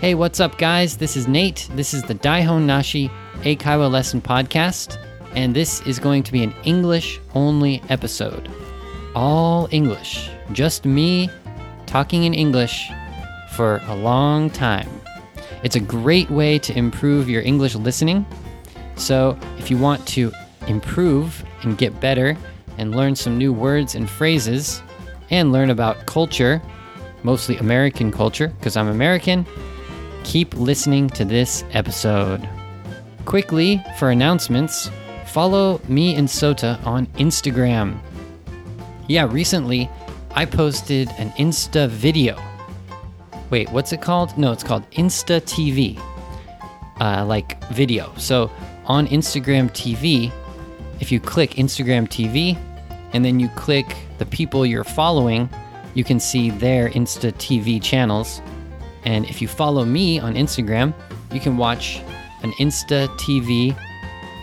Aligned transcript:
Hey, 0.00 0.14
what's 0.14 0.38
up, 0.38 0.58
guys? 0.58 0.96
This 0.96 1.16
is 1.16 1.26
Nate. 1.26 1.68
This 1.74 1.92
is 1.92 2.04
the 2.04 2.14
Daihon 2.14 2.66
Nashi 2.66 3.10
Eikaiwa 3.40 3.90
Lesson 3.90 4.22
Podcast, 4.22 4.96
and 5.34 5.56
this 5.56 5.80
is 5.88 5.98
going 5.98 6.22
to 6.22 6.30
be 6.30 6.44
an 6.44 6.54
English 6.62 7.18
only 7.34 7.82
episode. 7.88 8.48
All 9.16 9.66
English. 9.72 10.30
Just 10.52 10.84
me 10.84 11.28
talking 11.86 12.22
in 12.22 12.32
English 12.32 12.88
for 13.56 13.82
a 13.88 13.96
long 13.96 14.50
time. 14.50 14.88
It's 15.64 15.74
a 15.74 15.80
great 15.80 16.30
way 16.30 16.60
to 16.60 16.78
improve 16.78 17.28
your 17.28 17.42
English 17.42 17.74
listening. 17.74 18.24
So, 18.94 19.36
if 19.58 19.68
you 19.68 19.78
want 19.78 20.06
to 20.08 20.30
improve 20.68 21.44
and 21.62 21.76
get 21.76 21.98
better 21.98 22.36
and 22.76 22.94
learn 22.94 23.16
some 23.16 23.36
new 23.36 23.52
words 23.52 23.96
and 23.96 24.08
phrases 24.08 24.80
and 25.30 25.50
learn 25.50 25.70
about 25.70 26.06
culture, 26.06 26.62
mostly 27.24 27.56
American 27.56 28.12
culture, 28.12 28.46
because 28.46 28.76
I'm 28.76 28.86
American, 28.86 29.44
keep 30.28 30.54
listening 30.56 31.08
to 31.08 31.24
this 31.24 31.64
episode. 31.72 32.46
Quickly, 33.24 33.82
for 33.98 34.10
announcements, 34.10 34.90
follow 35.24 35.80
me 35.88 36.16
and 36.16 36.28
Sota 36.28 36.84
on 36.86 37.06
Instagram. 37.16 37.98
Yeah, 39.08 39.26
recently 39.32 39.88
I 40.32 40.44
posted 40.44 41.08
an 41.16 41.30
Insta 41.38 41.88
video. 41.88 42.38
Wait, 43.48 43.70
what's 43.70 43.94
it 43.94 44.02
called? 44.02 44.36
No, 44.36 44.52
it's 44.52 44.62
called 44.62 44.88
Insta 44.90 45.40
TV, 45.40 45.98
uh, 47.00 47.24
like 47.24 47.64
video. 47.68 48.12
So 48.18 48.50
on 48.84 49.06
Instagram 49.06 49.70
TV, 49.70 50.30
if 51.00 51.10
you 51.10 51.20
click 51.20 51.52
Instagram 51.52 52.06
TV 52.06 52.58
and 53.14 53.24
then 53.24 53.40
you 53.40 53.48
click 53.56 53.96
the 54.18 54.26
people 54.26 54.66
you're 54.66 54.84
following, 54.84 55.48
you 55.94 56.04
can 56.04 56.20
see 56.20 56.50
their 56.50 56.90
Insta 56.90 57.32
TV 57.32 57.82
channels. 57.82 58.42
And 59.08 59.24
if 59.24 59.40
you 59.40 59.48
follow 59.48 59.86
me 59.86 60.20
on 60.20 60.34
Instagram, 60.34 60.92
you 61.32 61.40
can 61.40 61.56
watch 61.56 62.02
an 62.42 62.52
Insta 62.60 63.08
TV 63.16 63.74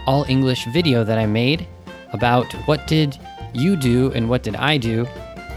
all 0.07 0.25
English 0.27 0.66
video 0.66 1.03
that 1.03 1.19
I 1.19 1.27
made 1.27 1.67
about 2.13 2.52
what 2.66 2.88
did 2.88 3.16
you 3.53 3.75
do 3.75 4.11
and 4.13 4.27
what 4.27 4.41
did 4.41 4.55
I 4.55 4.80
do 4.80 5.05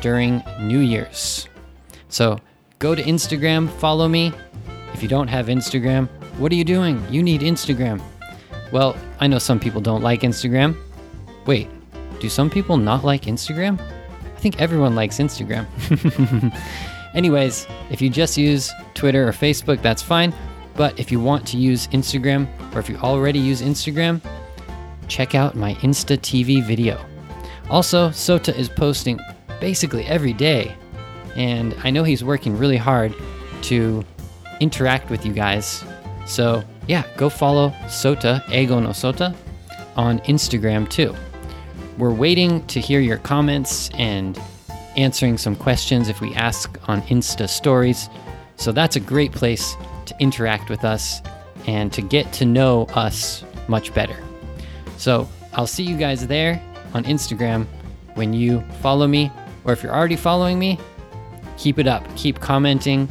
during 0.03 0.43
New 0.61 0.81
Year's. 0.81 1.49
So 2.11 2.39
go 2.81 2.95
to 2.95 3.03
Instagram, 3.03 3.71
follow 3.81 4.09
me. 4.09 4.31
If 4.93 5.03
you 5.03 5.09
don't 5.09 5.29
have 5.29 5.47
Instagram, 5.47 6.07
what 6.37 6.53
are 6.53 6.57
you 6.57 6.65
doing? 6.65 7.03
You 7.11 7.23
need 7.23 7.41
Instagram. 7.41 8.03
Well, 8.73 8.95
I 9.21 9.27
know 9.27 9.39
some 9.39 9.59
people 9.59 9.81
don't 9.81 10.03
like 10.03 10.21
Instagram. 10.21 10.77
Wait, 11.47 11.67
do 12.21 12.29
some 12.29 12.51
people 12.51 12.77
not 12.77 13.05
like 13.05 13.23
Instagram? 13.23 13.81
I 13.81 14.41
think 14.41 14.61
everyone 14.61 14.95
likes 14.95 15.17
Instagram. 15.17 15.65
Anyways, 17.15 17.67
if 17.91 18.01
you 18.01 18.11
just 18.11 18.37
use 18.37 18.73
Twitter 18.95 19.27
or 19.29 19.33
Facebook, 19.33 19.83
that's 19.83 20.03
fine. 20.03 20.35
But 20.75 20.99
if 20.99 21.11
you 21.11 21.19
want 21.21 21.47
to 21.49 21.57
use 21.57 21.89
Instagram, 21.89 22.47
or 22.75 22.79
if 22.79 22.89
you 22.89 22.97
already 22.99 23.39
use 23.39 23.63
Instagram, 23.63 24.21
check 25.09 25.35
out 25.35 25.57
my 25.57 25.75
Insta 25.77 26.17
TV 26.19 26.63
video. 26.63 27.05
Also, 27.71 28.11
Sota 28.11 28.57
is 28.57 28.69
posting 28.69 29.19
basically 29.61 30.05
every 30.07 30.33
day, 30.33 30.75
and 31.35 31.75
I 31.83 31.91
know 31.91 32.05
he's 32.05 32.23
working 32.23 32.57
really 32.57 32.77
hard 32.77 33.15
to 33.63 34.05
interact 34.61 35.11
with 35.11 35.27
you 35.27 35.33
guys. 35.33 35.85
So, 36.27 36.63
yeah, 36.87 37.05
go 37.17 37.29
follow 37.29 37.71
Sota, 37.87 38.45
Eigo 38.45 38.83
no 38.83 38.91
Sota, 38.91 39.35
on 39.97 40.21
Instagram 40.21 40.89
too. 40.89 41.15
We're 41.99 42.15
waiting 42.15 42.65
to 42.69 42.81
hear 42.81 43.01
your 43.01 43.19
comments 43.19 43.91
and 43.95 44.41
answering 44.99 45.39
some 45.39 45.57
questions 45.57 46.09
if 46.09 46.21
we 46.21 46.35
ask 46.35 46.77
on 46.89 47.01
Insta 47.03 47.49
stories. 47.49 48.11
So 48.57 48.73
that's 48.73 48.97
a 48.97 49.01
great 49.01 49.33
place 49.33 49.77
to 50.07 50.15
interact 50.19 50.69
with 50.69 50.85
us 50.85 51.23
and 51.67 51.93
to 51.93 52.03
get 52.03 52.33
to 52.35 52.45
know 52.45 52.85
us 52.95 53.45
much 53.69 53.95
better. 53.95 54.17
So 54.97 55.29
I'll 55.53 55.67
see 55.67 55.85
you 55.85 55.97
guys 55.97 56.27
there 56.27 56.61
on 56.95 57.05
Instagram 57.05 57.67
when 58.15 58.33
you 58.33 58.61
follow 58.83 59.07
me, 59.07 59.31
or 59.65 59.73
if 59.73 59.83
you're 59.83 59.95
already 59.95 60.17
following 60.17 60.59
me, 60.59 60.79
keep 61.57 61.79
it 61.79 61.87
up. 61.87 62.05
Keep 62.17 62.41
commenting, 62.41 63.09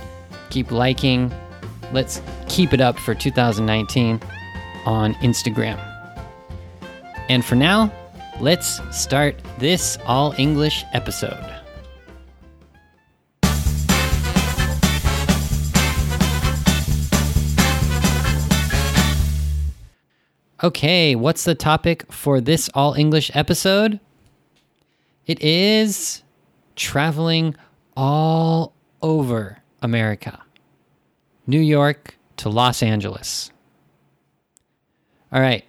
keep 0.49 0.71
liking. 0.71 1.31
Let's 1.93 2.21
keep 2.49 2.73
it 2.73 2.81
up 2.81 2.99
for 2.99 3.15
2019 3.15 4.19
on 4.85 5.13
Instagram. 5.15 5.79
And 7.29 7.45
for 7.45 7.55
now, 7.55 7.91
let's 8.41 8.81
start 8.97 9.35
this 9.59 9.97
all 10.05 10.33
English 10.37 10.83
episode. 10.93 11.56
Okay, 20.63 21.15
what's 21.15 21.43
the 21.43 21.53
topic 21.53 22.11
for 22.11 22.41
this 22.41 22.67
all 22.73 22.95
English 22.95 23.29
episode? 23.35 23.99
It 25.27 25.39
is 25.39 26.23
traveling 26.75 27.55
all 27.95 28.73
over 29.03 29.59
America, 29.83 30.41
New 31.45 31.59
York 31.59 32.17
to 32.37 32.49
Los 32.49 32.81
Angeles. 32.81 33.51
All 35.31 35.41
right, 35.41 35.63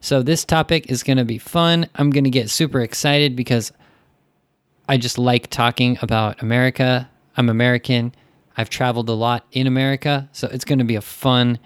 so 0.00 0.22
this 0.22 0.44
topic 0.44 0.90
is 0.90 1.02
going 1.02 1.16
to 1.16 1.24
be 1.24 1.38
fun. 1.38 1.88
I'm 1.94 2.10
going 2.10 2.24
to 2.24 2.30
get 2.30 2.50
super 2.50 2.82
excited 2.82 3.34
because 3.34 3.72
I 4.86 4.98
just 4.98 5.16
like 5.16 5.48
talking 5.48 5.96
about 6.02 6.42
America. 6.42 7.08
I'm 7.38 7.48
American. 7.48 8.14
I've 8.54 8.68
traveled 8.68 9.08
a 9.08 9.14
lot 9.14 9.46
in 9.52 9.66
America, 9.66 10.28
so 10.32 10.46
it's 10.52 10.66
going 10.66 10.80
to 10.80 10.84
be 10.84 10.96
a 10.96 11.00
fun, 11.00 11.58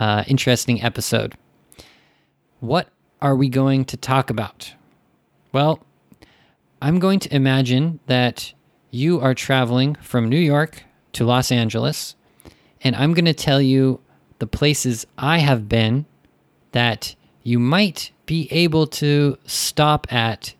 uh, 0.00 0.24
interesting 0.26 0.82
episode. 0.82 1.36
What 2.62 2.90
are 3.20 3.34
we 3.34 3.48
going 3.48 3.86
to 3.86 3.96
talk 3.96 4.30
about? 4.30 4.74
Well, 5.50 5.84
I'm 6.80 7.00
going 7.00 7.18
to 7.18 7.34
imagine 7.34 7.98
that 8.06 8.52
you 8.92 9.18
are 9.18 9.34
traveling 9.34 9.96
from 9.96 10.28
New 10.28 10.38
York 10.38 10.84
to 11.14 11.24
Los 11.24 11.50
Angeles, 11.50 12.14
and 12.82 12.94
I'm 12.94 13.14
going 13.14 13.24
to 13.24 13.34
tell 13.34 13.60
you 13.60 14.00
the 14.38 14.46
places 14.46 15.08
I 15.18 15.38
have 15.38 15.68
been 15.68 16.06
that 16.70 17.16
you 17.42 17.58
might 17.58 18.12
be 18.26 18.46
able 18.52 18.86
to 19.02 19.38
stop 19.44 20.06
at 20.12 20.54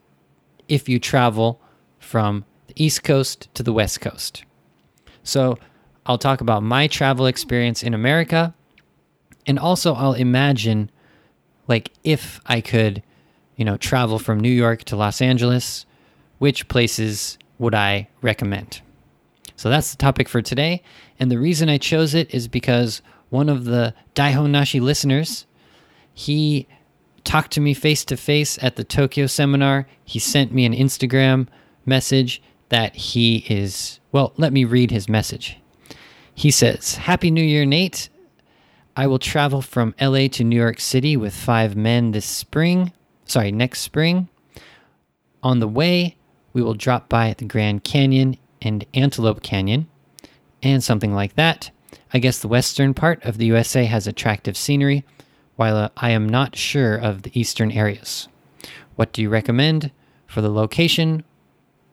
if 0.66 0.88
you 0.88 0.98
travel 0.98 1.60
from 2.00 2.44
the 2.66 2.84
East 2.84 3.04
Coast 3.04 3.48
to 3.54 3.62
the 3.62 3.72
West 3.72 4.00
Coast. 4.00 4.42
So, 5.22 5.56
I'll 6.04 6.18
talk 6.18 6.40
about 6.40 6.64
my 6.64 6.88
travel 6.88 7.26
experience 7.26 7.80
in 7.80 7.94
America, 7.94 8.54
and 9.46 9.56
also 9.56 9.94
I'll 9.94 10.14
imagine 10.14 10.90
like 11.68 11.92
if 12.04 12.40
I 12.46 12.60
could, 12.60 13.02
you 13.56 13.64
know, 13.64 13.76
travel 13.76 14.18
from 14.18 14.40
New 14.40 14.50
York 14.50 14.84
to 14.84 14.96
Los 14.96 15.20
Angeles, 15.20 15.86
which 16.38 16.68
places 16.68 17.38
would 17.58 17.74
I 17.74 18.08
recommend? 18.20 18.80
So 19.56 19.70
that's 19.70 19.92
the 19.92 19.96
topic 19.96 20.28
for 20.28 20.42
today. 20.42 20.82
And 21.20 21.30
the 21.30 21.38
reason 21.38 21.68
I 21.68 21.78
chose 21.78 22.14
it 22.14 22.34
is 22.34 22.48
because 22.48 23.00
one 23.30 23.48
of 23.48 23.64
the 23.64 23.94
Daihon 24.14 24.50
Nashi 24.50 24.80
listeners, 24.80 25.46
he 26.12 26.66
talked 27.24 27.52
to 27.52 27.60
me 27.60 27.74
face 27.74 28.04
to 28.06 28.16
face 28.16 28.58
at 28.60 28.76
the 28.76 28.84
Tokyo 28.84 29.26
seminar. 29.26 29.86
He 30.04 30.18
sent 30.18 30.52
me 30.52 30.64
an 30.64 30.74
Instagram 30.74 31.46
message 31.86 32.42
that 32.70 32.94
he 32.96 33.44
is, 33.48 34.00
well, 34.10 34.32
let 34.36 34.52
me 34.52 34.64
read 34.64 34.90
his 34.90 35.08
message. 35.08 35.58
He 36.34 36.50
says, 36.50 36.96
Happy 36.96 37.30
New 37.30 37.44
Year, 37.44 37.64
Nate. 37.64 38.08
I 38.94 39.06
will 39.06 39.18
travel 39.18 39.62
from 39.62 39.94
LA 39.98 40.28
to 40.28 40.44
New 40.44 40.56
York 40.56 40.78
City 40.78 41.16
with 41.16 41.34
five 41.34 41.74
men 41.74 42.10
this 42.12 42.26
spring. 42.26 42.92
Sorry, 43.24 43.50
next 43.50 43.80
spring. 43.80 44.28
On 45.42 45.60
the 45.60 45.68
way, 45.68 46.16
we 46.52 46.62
will 46.62 46.74
drop 46.74 47.08
by 47.08 47.34
the 47.36 47.46
Grand 47.46 47.84
Canyon 47.84 48.36
and 48.60 48.84
Antelope 48.92 49.42
Canyon 49.42 49.88
and 50.62 50.84
something 50.84 51.14
like 51.14 51.36
that. 51.36 51.70
I 52.12 52.18
guess 52.18 52.38
the 52.38 52.48
western 52.48 52.92
part 52.92 53.24
of 53.24 53.38
the 53.38 53.46
USA 53.46 53.86
has 53.86 54.06
attractive 54.06 54.58
scenery, 54.58 55.04
while 55.56 55.76
uh, 55.76 55.88
I 55.96 56.10
am 56.10 56.28
not 56.28 56.54
sure 56.54 56.94
of 56.94 57.22
the 57.22 57.38
eastern 57.38 57.72
areas. 57.72 58.28
What 58.96 59.14
do 59.14 59.22
you 59.22 59.30
recommend 59.30 59.90
for 60.26 60.42
the 60.42 60.50
location 60.50 61.24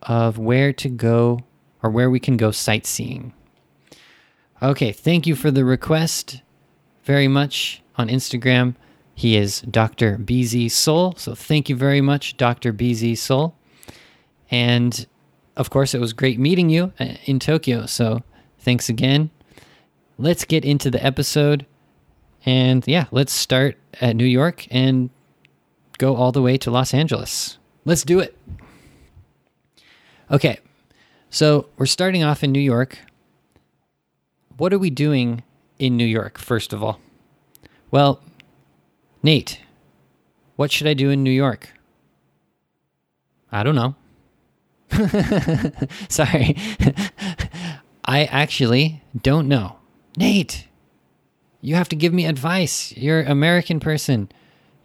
of 0.02 0.38
where 0.38 0.74
to 0.74 0.90
go 0.90 1.45
or 1.81 1.90
where 1.90 2.10
we 2.10 2.19
can 2.19 2.36
go 2.36 2.52
sightseeing? 2.52 3.31
Okay, 4.62 4.92
thank 4.92 5.25
you 5.25 5.36
for 5.36 5.50
the 5.50 5.63
request 5.63 6.42
very 7.04 7.28
much 7.28 7.81
on 7.96 8.07
Instagram. 8.07 8.75
He 9.16 9.36
is 9.36 9.62
Dr. 9.62 10.18
BZ 10.18 10.72
Soul. 10.72 11.13
So 11.18 11.36
thank 11.36 11.69
you 11.69 11.75
very 11.75 12.01
much, 12.01 12.38
Dr. 12.38 12.72
BZ 12.72 13.18
Soul. 13.18 13.56
And 14.50 15.06
of 15.57 15.69
course, 15.69 15.94
it 15.94 16.00
was 16.00 16.13
great 16.13 16.40
meeting 16.40 16.69
you 16.69 16.94
uh, 17.00 17.16
in 17.25 17.40
Tokyo. 17.40 17.86
So 17.86 18.24
thanks 18.60 18.88
again. 18.88 19.30
Let's 20.18 20.46
get 20.46 20.63
into 20.63 20.90
the 20.90 21.04
episode. 21.06 21.66
And 22.46 22.88
yeah, 22.88 23.06
let's 23.12 23.34
start 23.34 23.78
at 24.00 24.16
New 24.16 24.25
York 24.25 24.68
and 24.72 25.10
go 25.98 26.16
all 26.16 26.31
the 26.31 26.42
way 26.42 26.57
to 26.57 26.72
Los 26.72 26.94
Angeles. 26.94 27.57
Let's 27.86 28.04
do 28.04 28.19
it. 28.19 28.38
Okay, 30.31 30.60
so 31.30 31.68
we're 31.78 31.88
starting 31.88 32.24
off 32.24 32.44
in 32.44 32.52
New 32.52 32.60
York. 32.60 33.00
What 34.57 34.74
are 34.74 34.80
we 34.80 34.90
doing 34.90 35.44
in 35.80 35.98
New 35.98 36.06
York, 36.06 36.38
first 36.38 36.74
of 36.74 36.84
all? 36.84 37.00
Well, 37.90 38.22
Nate, 39.24 39.62
what 40.56 40.72
should 40.72 40.88
I 40.88 40.94
do 40.94 41.10
in 41.10 41.24
New 41.24 41.31
York? 41.31 41.70
I 43.52 43.64
don't 43.64 43.76
know. 43.76 43.96
Sorry. 46.10 46.56
I 48.06 48.26
actually 48.26 49.02
don't 49.20 49.48
know. 49.48 49.78
Nate, 50.18 50.68
you 51.62 51.76
have 51.76 51.90
to 51.90 51.96
give 51.96 52.14
me 52.14 52.26
advice. 52.26 52.94
You're 52.96 53.22
an 53.22 53.31
American 53.31 53.80
person. 53.80 54.30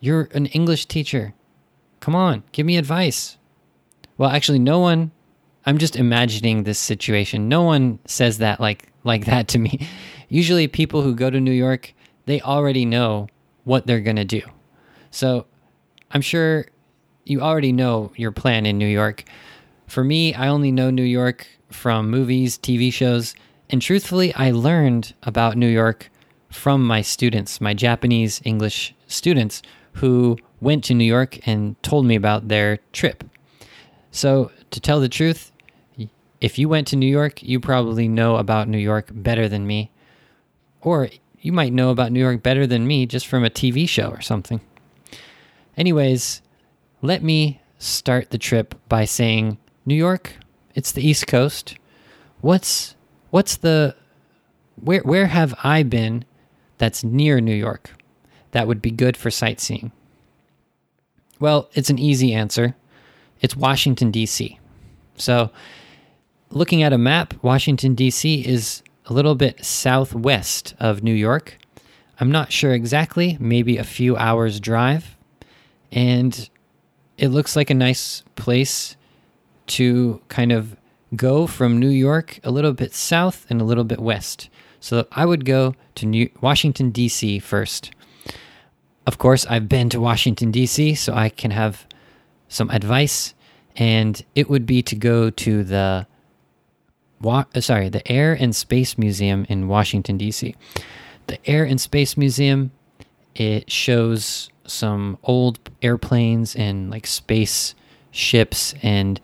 You're 0.00 0.29
an 0.32 0.46
English 0.46 0.87
teacher. 0.87 1.35
Come 2.00 2.14
on, 2.14 2.43
give 2.52 2.67
me 2.67 2.76
advice. 2.76 3.38
Well, 4.19 4.31
actually, 4.31 4.58
no 4.58 4.79
one. 4.79 5.11
I'm 5.66 5.78
just 5.78 5.96
imagining 5.96 6.62
this 6.62 6.78
situation. 6.78 7.49
No 7.49 7.62
one 7.62 7.99
says 8.06 8.38
that 8.38 8.61
like 8.61 8.88
like 9.05 9.26
that 9.26 9.49
to 9.49 9.58
me. 9.58 9.88
Usually, 10.28 10.69
people 10.69 11.02
who 11.02 11.14
go 11.14 11.31
to 11.31 11.40
New 11.40 11.52
York, 11.52 11.94
they 12.26 12.40
already 12.40 12.84
know 12.84 13.28
what 13.64 13.87
they're 13.87 14.00
gonna 14.00 14.25
do. 14.25 14.43
So, 15.11 15.46
I'm 16.11 16.20
sure 16.20 16.66
you 17.25 17.40
already 17.40 17.72
know 17.72 18.12
your 18.16 18.32
plan 18.32 18.66
in 18.66 18.78
New 18.78 18.87
York. 18.87 19.25
For 19.87 20.05
me, 20.05 20.34
I 20.34 20.49
only 20.49 20.72
know 20.72 20.90
New 20.90 21.02
York 21.02 21.46
from 21.70 22.10
movies, 22.10 22.58
TV 22.58 22.93
shows, 22.93 23.34
and 23.70 23.81
truthfully, 23.81 24.34
I 24.34 24.50
learned 24.50 25.14
about 25.22 25.56
New 25.56 25.69
York 25.69 26.10
from 26.50 26.84
my 26.84 27.02
students, 27.02 27.60
my 27.60 27.75
Japanese 27.75 28.40
English 28.44 28.94
students 29.06 29.62
who 29.94 30.38
went 30.60 30.84
to 30.84 30.94
New 30.94 31.05
York 31.05 31.46
and 31.46 31.81
told 31.82 32.06
me 32.06 32.14
about 32.14 32.49
their 32.49 32.78
trip. 32.93 33.25
So, 34.10 34.50
to 34.70 34.81
tell 34.81 35.00
the 35.00 35.08
truth, 35.08 35.50
if 36.44 36.58
you 36.58 36.69
went 36.69 36.87
to 36.88 36.96
New 36.96 37.06
York, 37.06 37.43
you 37.43 37.58
probably 37.58 38.06
know 38.06 38.37
about 38.37 38.69
New 38.69 38.76
York 38.76 39.08
better 39.11 39.49
than 39.49 39.67
me. 39.67 39.91
Or 40.82 41.08
you 41.41 41.52
might 41.52 41.73
know 41.73 41.88
about 41.88 42.12
New 42.12 42.20
York 42.20 42.43
better 42.43 42.67
than 42.67 42.87
me 42.87 43.06
just 43.06 43.26
from 43.26 43.46
a 43.46 43.49
TV 43.50 43.88
show 43.88 44.11
or 44.11 44.20
something. 44.20 44.61
Anyways, 45.79 46.43
let 47.00 47.23
me 47.23 47.62
start 47.79 48.29
the 48.29 48.37
trip 48.37 48.75
by 48.91 49.06
saying 49.06 49.56
New 49.87 49.94
York, 49.94 50.35
it's 50.75 50.93
the 50.93 51.06
East 51.06 51.26
Coast. 51.26 51.76
What's 52.43 52.94
what's 53.31 53.56
the 53.56 53.96
where 54.76 55.00
where 55.00 55.29
have 55.29 55.55
I 55.64 55.82
been 55.82 56.26
that's 56.76 57.02
near 57.02 57.41
New 57.41 57.55
York 57.55 57.93
that 58.50 58.67
would 58.67 58.82
be 58.82 58.91
good 58.91 59.17
for 59.17 59.31
sightseeing? 59.31 59.93
Well, 61.41 61.70
it's 61.73 61.88
an 61.88 61.99
easy 61.99 62.35
answer. 62.35 62.76
It's 63.41 63.56
Washington 63.56 64.11
D.C. 64.11 64.58
So, 65.17 65.50
looking 66.50 66.82
at 66.82 66.93
a 66.93 66.99
map, 66.99 67.35
Washington 67.43 67.94
D.C. 67.94 68.46
is 68.46 68.82
a 69.06 69.12
little 69.12 69.35
bit 69.35 69.64
southwest 69.64 70.75
of 70.79 71.02
New 71.02 71.14
York. 71.14 71.58
I'm 72.20 72.31
not 72.31 72.52
sure 72.52 72.73
exactly, 72.73 73.37
maybe 73.41 73.76
a 73.76 73.85
few 73.85 74.17
hours 74.17 74.61
drive. 74.61 75.17
And 75.93 76.49
it 77.19 77.29
looks 77.29 77.56
like 77.56 77.70
a 77.70 77.75
nice 77.75 78.23
place 78.37 78.96
to 79.67 80.20
kind 80.29 80.52
of 80.52 80.76
go 81.17 81.46
from 81.46 81.79
New 81.79 81.88
York 81.88 82.41
a 82.44 82.50
little 82.50 82.73
bit 82.73 82.94
south 82.94 83.46
and 83.49 83.61
a 83.61 83.64
little 83.64 83.85
bit 83.85 84.00
west. 84.00 84.49
So 84.81 85.06
I 85.12 85.25
would 85.26 85.44
go 85.44 85.75
to 85.96 86.06
New 86.06 86.31
Washington 86.41 86.91
D.C. 86.91 87.38
first. 87.38 87.91
Of 89.06 89.19
course, 89.19 89.46
I've 89.46 89.69
been 89.69 89.88
to 89.91 90.00
Washington 90.00 90.50
D.C., 90.50 90.94
so 90.94 91.14
I 91.14 91.29
can 91.29 91.50
have 91.50 91.87
some 92.49 92.70
advice, 92.70 93.35
and 93.76 94.25
it 94.35 94.49
would 94.49 94.67
be 94.67 94.82
to 94.82 94.96
go 94.96 95.31
to 95.31 95.64
the 95.64 96.06
wa- 97.24 97.46
uh, 97.54 97.60
sorry, 97.60 97.88
the 97.88 98.06
Air 98.10 98.36
and 98.38 98.54
Space 98.54 98.96
Museum 98.96 99.46
in 99.48 99.68
Washington 99.68 100.16
D.C. 100.16 100.54
The 101.26 101.50
Air 101.50 101.64
and 101.64 101.80
Space 101.80 102.16
Museum 102.16 102.70
it 103.34 103.70
shows 103.70 104.50
some 104.66 105.18
old 105.24 105.58
airplanes 105.82 106.54
and 106.54 106.90
like 106.90 107.06
space 107.06 107.74
ships 108.10 108.74
and 108.82 109.20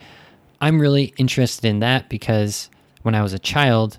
I'm 0.61 0.81
really 0.81 1.15
interested 1.17 1.65
in 1.67 1.79
that 1.81 2.09
because 2.09 2.69
when 3.03 3.15
I 3.15 3.23
was 3.23 3.33
a 3.33 3.39
child, 3.39 3.97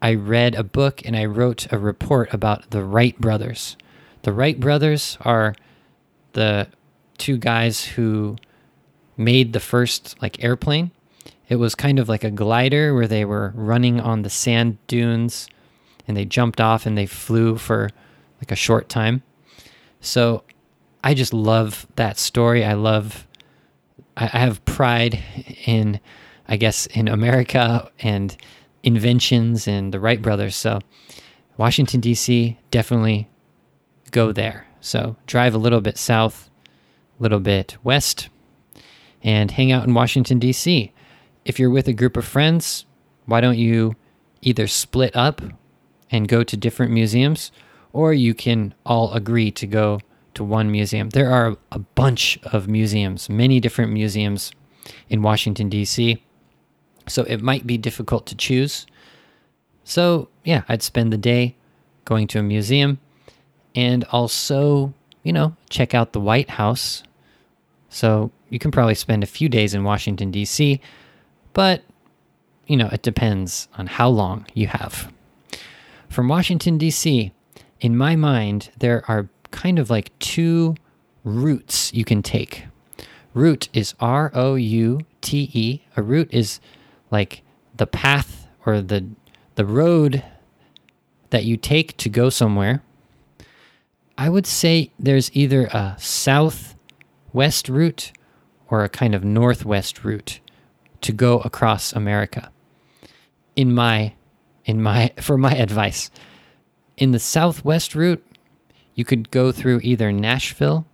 I 0.00 0.14
read 0.14 0.54
a 0.54 0.62
book 0.62 1.02
and 1.04 1.14
I 1.14 1.26
wrote 1.26 1.70
a 1.70 1.78
report 1.78 2.32
about 2.32 2.70
the 2.70 2.82
Wright 2.82 3.18
brothers. 3.20 3.76
The 4.22 4.32
Wright 4.32 4.58
brothers 4.58 5.18
are 5.20 5.54
the 6.32 6.68
two 7.18 7.36
guys 7.36 7.84
who 7.84 8.36
made 9.16 9.52
the 9.52 9.60
first 9.60 10.16
like 10.22 10.42
airplane. 10.42 10.90
It 11.48 11.56
was 11.56 11.74
kind 11.74 11.98
of 11.98 12.08
like 12.08 12.24
a 12.24 12.30
glider 12.30 12.94
where 12.94 13.08
they 13.08 13.24
were 13.24 13.52
running 13.56 14.00
on 14.00 14.22
the 14.22 14.30
sand 14.30 14.78
dunes 14.86 15.48
and 16.06 16.16
they 16.16 16.24
jumped 16.24 16.60
off 16.60 16.86
and 16.86 16.96
they 16.96 17.06
flew 17.06 17.56
for 17.56 17.90
like 18.38 18.52
a 18.52 18.56
short 18.56 18.88
time. 18.88 19.22
So 20.00 20.44
I 21.02 21.14
just 21.14 21.34
love 21.34 21.86
that 21.96 22.18
story. 22.18 22.64
I 22.64 22.74
love, 22.74 23.26
I 24.16 24.26
have 24.26 24.64
pride 24.64 25.22
in, 25.66 26.00
I 26.46 26.56
guess, 26.56 26.86
in 26.86 27.08
America 27.08 27.90
and 28.00 28.36
inventions 28.82 29.66
and 29.66 29.92
the 29.92 30.00
Wright 30.00 30.22
brothers. 30.22 30.56
So 30.56 30.80
Washington, 31.56 32.00
D.C., 32.00 32.58
definitely 32.70 33.28
go 34.10 34.32
there. 34.32 34.66
So 34.80 35.16
drive 35.26 35.54
a 35.54 35.58
little 35.58 35.80
bit 35.80 35.98
south, 35.98 36.48
a 37.18 37.22
little 37.22 37.40
bit 37.40 37.76
west, 37.82 38.28
and 39.22 39.50
hang 39.50 39.70
out 39.72 39.86
in 39.86 39.94
Washington, 39.94 40.38
D.C. 40.38 40.92
If 41.44 41.58
you're 41.58 41.70
with 41.70 41.88
a 41.88 41.92
group 41.92 42.16
of 42.16 42.24
friends, 42.24 42.84
why 43.26 43.40
don't 43.40 43.58
you 43.58 43.96
either 44.42 44.66
split 44.66 45.14
up 45.14 45.40
and 46.10 46.28
go 46.28 46.42
to 46.42 46.56
different 46.56 46.92
museums, 46.92 47.52
or 47.92 48.12
you 48.12 48.34
can 48.34 48.74
all 48.84 49.12
agree 49.12 49.50
to 49.52 49.66
go 49.66 50.00
to 50.34 50.44
one 50.44 50.70
museum. 50.70 51.10
There 51.10 51.30
are 51.30 51.56
a 51.72 51.78
bunch 51.78 52.38
of 52.44 52.68
museums, 52.68 53.28
many 53.28 53.60
different 53.60 53.92
museums 53.92 54.52
in 55.08 55.22
Washington, 55.22 55.68
D.C., 55.68 56.22
so 57.06 57.22
it 57.24 57.42
might 57.42 57.66
be 57.66 57.78
difficult 57.78 58.26
to 58.26 58.36
choose. 58.36 58.86
So, 59.84 60.28
yeah, 60.44 60.62
I'd 60.68 60.82
spend 60.82 61.12
the 61.12 61.18
day 61.18 61.56
going 62.04 62.28
to 62.28 62.38
a 62.38 62.42
museum 62.42 63.00
and 63.74 64.04
also, 64.04 64.94
you 65.24 65.32
know, 65.32 65.56
check 65.68 65.94
out 65.94 66.12
the 66.12 66.20
White 66.20 66.50
House. 66.50 67.02
So, 67.88 68.30
you 68.48 68.58
can 68.58 68.70
probably 68.70 68.94
spend 68.94 69.24
a 69.24 69.28
few 69.28 69.48
days 69.48 69.74
in 69.74 69.82
Washington, 69.82 70.30
D.C., 70.30 70.80
but, 71.52 71.82
you 72.66 72.76
know, 72.76 72.88
it 72.92 73.02
depends 73.02 73.68
on 73.76 73.86
how 73.86 74.08
long 74.08 74.46
you 74.54 74.66
have. 74.66 75.12
From 76.08 76.28
Washington, 76.28 76.78
D.C., 76.78 77.32
in 77.80 77.96
my 77.96 78.16
mind, 78.16 78.70
there 78.78 79.04
are 79.08 79.28
kind 79.50 79.78
of 79.78 79.90
like 79.90 80.16
two 80.18 80.74
routes 81.24 81.92
you 81.94 82.04
can 82.04 82.22
take. 82.22 82.64
Route 83.32 83.68
is 83.72 83.94
R 84.00 84.30
O 84.34 84.54
U 84.54 85.00
T 85.20 85.50
E. 85.52 85.80
A 85.96 86.02
route 86.02 86.28
is 86.32 86.60
like 87.10 87.42
the 87.76 87.86
path 87.86 88.46
or 88.66 88.80
the 88.80 89.06
the 89.54 89.64
road 89.64 90.24
that 91.30 91.44
you 91.44 91.56
take 91.56 91.96
to 91.98 92.08
go 92.08 92.28
somewhere. 92.28 92.82
I 94.18 94.28
would 94.28 94.46
say 94.46 94.90
there's 94.98 95.30
either 95.34 95.66
a 95.66 95.96
southwest 95.98 97.68
route 97.68 98.12
or 98.68 98.84
a 98.84 98.88
kind 98.88 99.14
of 99.14 99.24
northwest 99.24 100.04
route 100.04 100.40
to 101.02 101.12
go 101.12 101.38
across 101.40 101.92
America. 101.92 102.50
In 103.56 103.74
my 103.74 104.14
in 104.64 104.82
my 104.82 105.12
for 105.20 105.38
my 105.38 105.52
advice, 105.52 106.10
in 106.96 107.12
the 107.12 107.18
southwest 107.18 107.94
route, 107.94 108.24
you 108.94 109.04
could 109.04 109.30
go 109.30 109.52
through 109.52 109.80
either 109.82 110.12
Nashville 110.12 110.86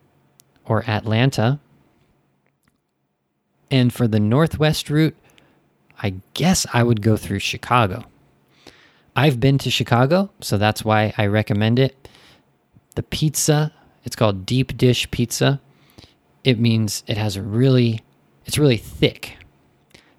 or 0.64 0.88
Atlanta. 0.88 1.60
And 3.70 3.92
for 3.92 4.06
the 4.06 4.20
northwest 4.20 4.88
route, 4.88 5.16
I 6.00 6.14
guess 6.34 6.66
I 6.72 6.84
would 6.84 7.02
go 7.02 7.16
through 7.16 7.40
Chicago. 7.40 8.04
I've 9.16 9.40
been 9.40 9.58
to 9.58 9.70
Chicago, 9.70 10.30
so 10.40 10.58
that's 10.58 10.84
why 10.84 11.14
I 11.16 11.26
recommend 11.26 11.78
it. 11.78 12.08
The 12.94 13.02
pizza, 13.02 13.72
it's 14.04 14.14
called 14.14 14.46
deep 14.46 14.76
dish 14.76 15.10
pizza. 15.10 15.60
It 16.44 16.60
means 16.60 17.02
it 17.06 17.16
has 17.16 17.34
a 17.36 17.42
really 17.42 18.02
it's 18.44 18.58
really 18.58 18.76
thick. 18.76 19.36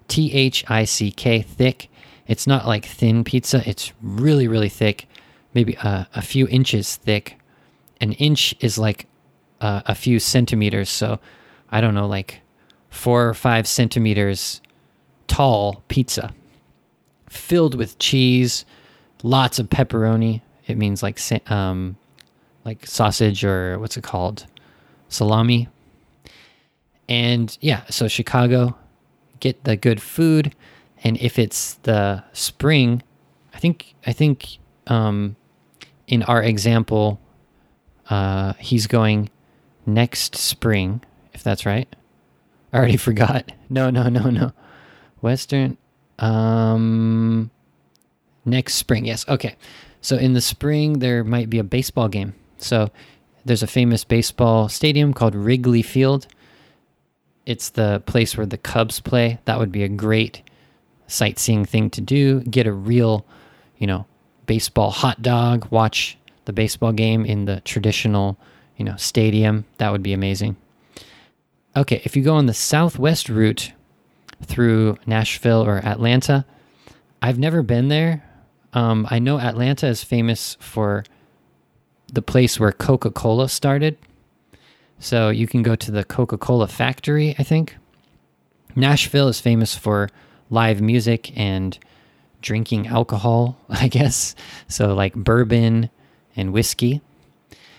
T 0.08 0.32
H 0.32 0.64
I 0.68 0.84
C 0.84 1.10
K 1.10 1.42
thick. 1.42 1.88
It's 2.26 2.46
not 2.46 2.66
like 2.66 2.84
thin 2.84 3.24
pizza, 3.24 3.62
it's 3.68 3.92
really 4.02 4.48
really 4.48 4.68
thick, 4.68 5.08
maybe 5.54 5.74
a, 5.74 6.08
a 6.14 6.22
few 6.22 6.48
inches 6.48 6.96
thick 6.96 7.38
an 8.00 8.12
inch 8.12 8.54
is 8.60 8.78
like 8.78 9.06
uh, 9.60 9.82
a 9.86 9.94
few 9.94 10.18
centimeters. 10.18 10.88
So 10.88 11.18
I 11.70 11.80
don't 11.80 11.94
know, 11.94 12.06
like 12.06 12.40
four 12.90 13.28
or 13.28 13.34
five 13.34 13.66
centimeters 13.66 14.60
tall 15.26 15.82
pizza 15.88 16.32
filled 17.28 17.74
with 17.74 17.98
cheese, 17.98 18.64
lots 19.22 19.58
of 19.58 19.68
pepperoni. 19.68 20.40
It 20.66 20.76
means 20.76 21.02
like 21.02 21.20
um, 21.50 21.96
like 22.64 22.86
sausage 22.86 23.44
or 23.44 23.78
what's 23.78 23.96
it 23.96 24.04
called, 24.04 24.46
salami. 25.08 25.68
And 27.08 27.56
yeah, 27.60 27.84
so 27.88 28.06
Chicago, 28.06 28.76
get 29.40 29.64
the 29.64 29.76
good 29.76 30.00
food, 30.02 30.54
and 31.02 31.16
if 31.18 31.38
it's 31.38 31.74
the 31.74 32.24
spring, 32.32 33.02
I 33.54 33.58
think 33.58 33.94
I 34.06 34.12
think 34.12 34.58
um, 34.86 35.36
in 36.06 36.22
our 36.24 36.42
example, 36.42 37.20
uh, 38.10 38.54
he's 38.54 38.86
going 38.86 39.30
next 39.86 40.36
spring, 40.36 41.02
if 41.32 41.42
that's 41.42 41.66
right. 41.66 41.94
I 42.72 42.78
already 42.78 42.96
forgot. 43.08 43.52
No, 43.68 43.90
no, 43.90 44.08
no, 44.08 44.30
no. 44.30 44.52
Western. 45.20 45.76
Um, 46.18 47.50
next 48.44 48.74
spring. 48.74 49.04
Yes. 49.04 49.28
Okay. 49.28 49.56
So 50.00 50.16
in 50.16 50.32
the 50.32 50.40
spring, 50.40 51.00
there 51.00 51.24
might 51.24 51.50
be 51.50 51.58
a 51.58 51.64
baseball 51.64 52.08
game. 52.08 52.34
So 52.58 52.90
there's 53.44 53.62
a 53.62 53.66
famous 53.66 54.04
baseball 54.04 54.68
stadium 54.68 55.12
called 55.12 55.34
Wrigley 55.34 55.82
Field. 55.82 56.26
It's 57.48 57.70
the 57.70 58.02
place 58.04 58.36
where 58.36 58.44
the 58.44 58.58
Cubs 58.58 59.00
play. 59.00 59.38
That 59.46 59.58
would 59.58 59.72
be 59.72 59.82
a 59.82 59.88
great 59.88 60.42
sightseeing 61.06 61.64
thing 61.64 61.88
to 61.88 62.02
do. 62.02 62.40
Get 62.42 62.66
a 62.66 62.72
real, 62.72 63.24
you 63.78 63.86
know, 63.86 64.04
baseball 64.44 64.90
hot 64.90 65.22
dog, 65.22 65.66
watch 65.70 66.18
the 66.44 66.52
baseball 66.52 66.92
game 66.92 67.24
in 67.24 67.46
the 67.46 67.62
traditional, 67.62 68.38
you 68.76 68.84
know, 68.84 68.96
stadium. 68.96 69.64
That 69.78 69.92
would 69.92 70.02
be 70.02 70.12
amazing. 70.12 70.56
Okay, 71.74 72.02
if 72.04 72.14
you 72.14 72.22
go 72.22 72.34
on 72.34 72.44
the 72.44 72.52
southwest 72.52 73.30
route 73.30 73.72
through 74.42 74.98
Nashville 75.06 75.64
or 75.64 75.78
Atlanta, 75.78 76.44
I've 77.22 77.38
never 77.38 77.62
been 77.62 77.88
there. 77.88 78.24
Um, 78.74 79.06
I 79.10 79.20
know 79.20 79.40
Atlanta 79.40 79.86
is 79.86 80.04
famous 80.04 80.58
for 80.60 81.02
the 82.12 82.20
place 82.20 82.60
where 82.60 82.72
Coca 82.72 83.10
Cola 83.10 83.48
started. 83.48 83.96
So 85.00 85.30
you 85.30 85.46
can 85.46 85.62
go 85.62 85.76
to 85.76 85.90
the 85.90 86.04
Coca 86.04 86.36
Cola 86.38 86.66
factory, 86.66 87.34
I 87.38 87.42
think. 87.42 87.76
Nashville 88.74 89.28
is 89.28 89.40
famous 89.40 89.74
for 89.74 90.08
live 90.50 90.80
music 90.80 91.36
and 91.36 91.78
drinking 92.40 92.86
alcohol, 92.88 93.58
I 93.68 93.88
guess. 93.88 94.34
So, 94.68 94.94
like 94.94 95.14
bourbon 95.14 95.90
and 96.36 96.52
whiskey. 96.52 97.00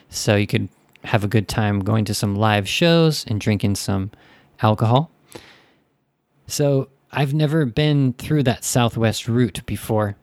So, 0.09 0.35
you 0.35 0.47
could 0.47 0.69
have 1.03 1.23
a 1.23 1.27
good 1.27 1.47
time 1.47 1.79
going 1.79 2.05
to 2.05 2.13
some 2.13 2.35
live 2.35 2.67
shows 2.67 3.25
and 3.27 3.39
drinking 3.39 3.75
some 3.75 4.11
alcohol. 4.61 5.11
So, 6.47 6.89
I've 7.11 7.33
never 7.33 7.65
been 7.65 8.13
through 8.13 8.43
that 8.43 8.63
southwest 8.63 9.27
route 9.27 9.65
before. 9.65 10.15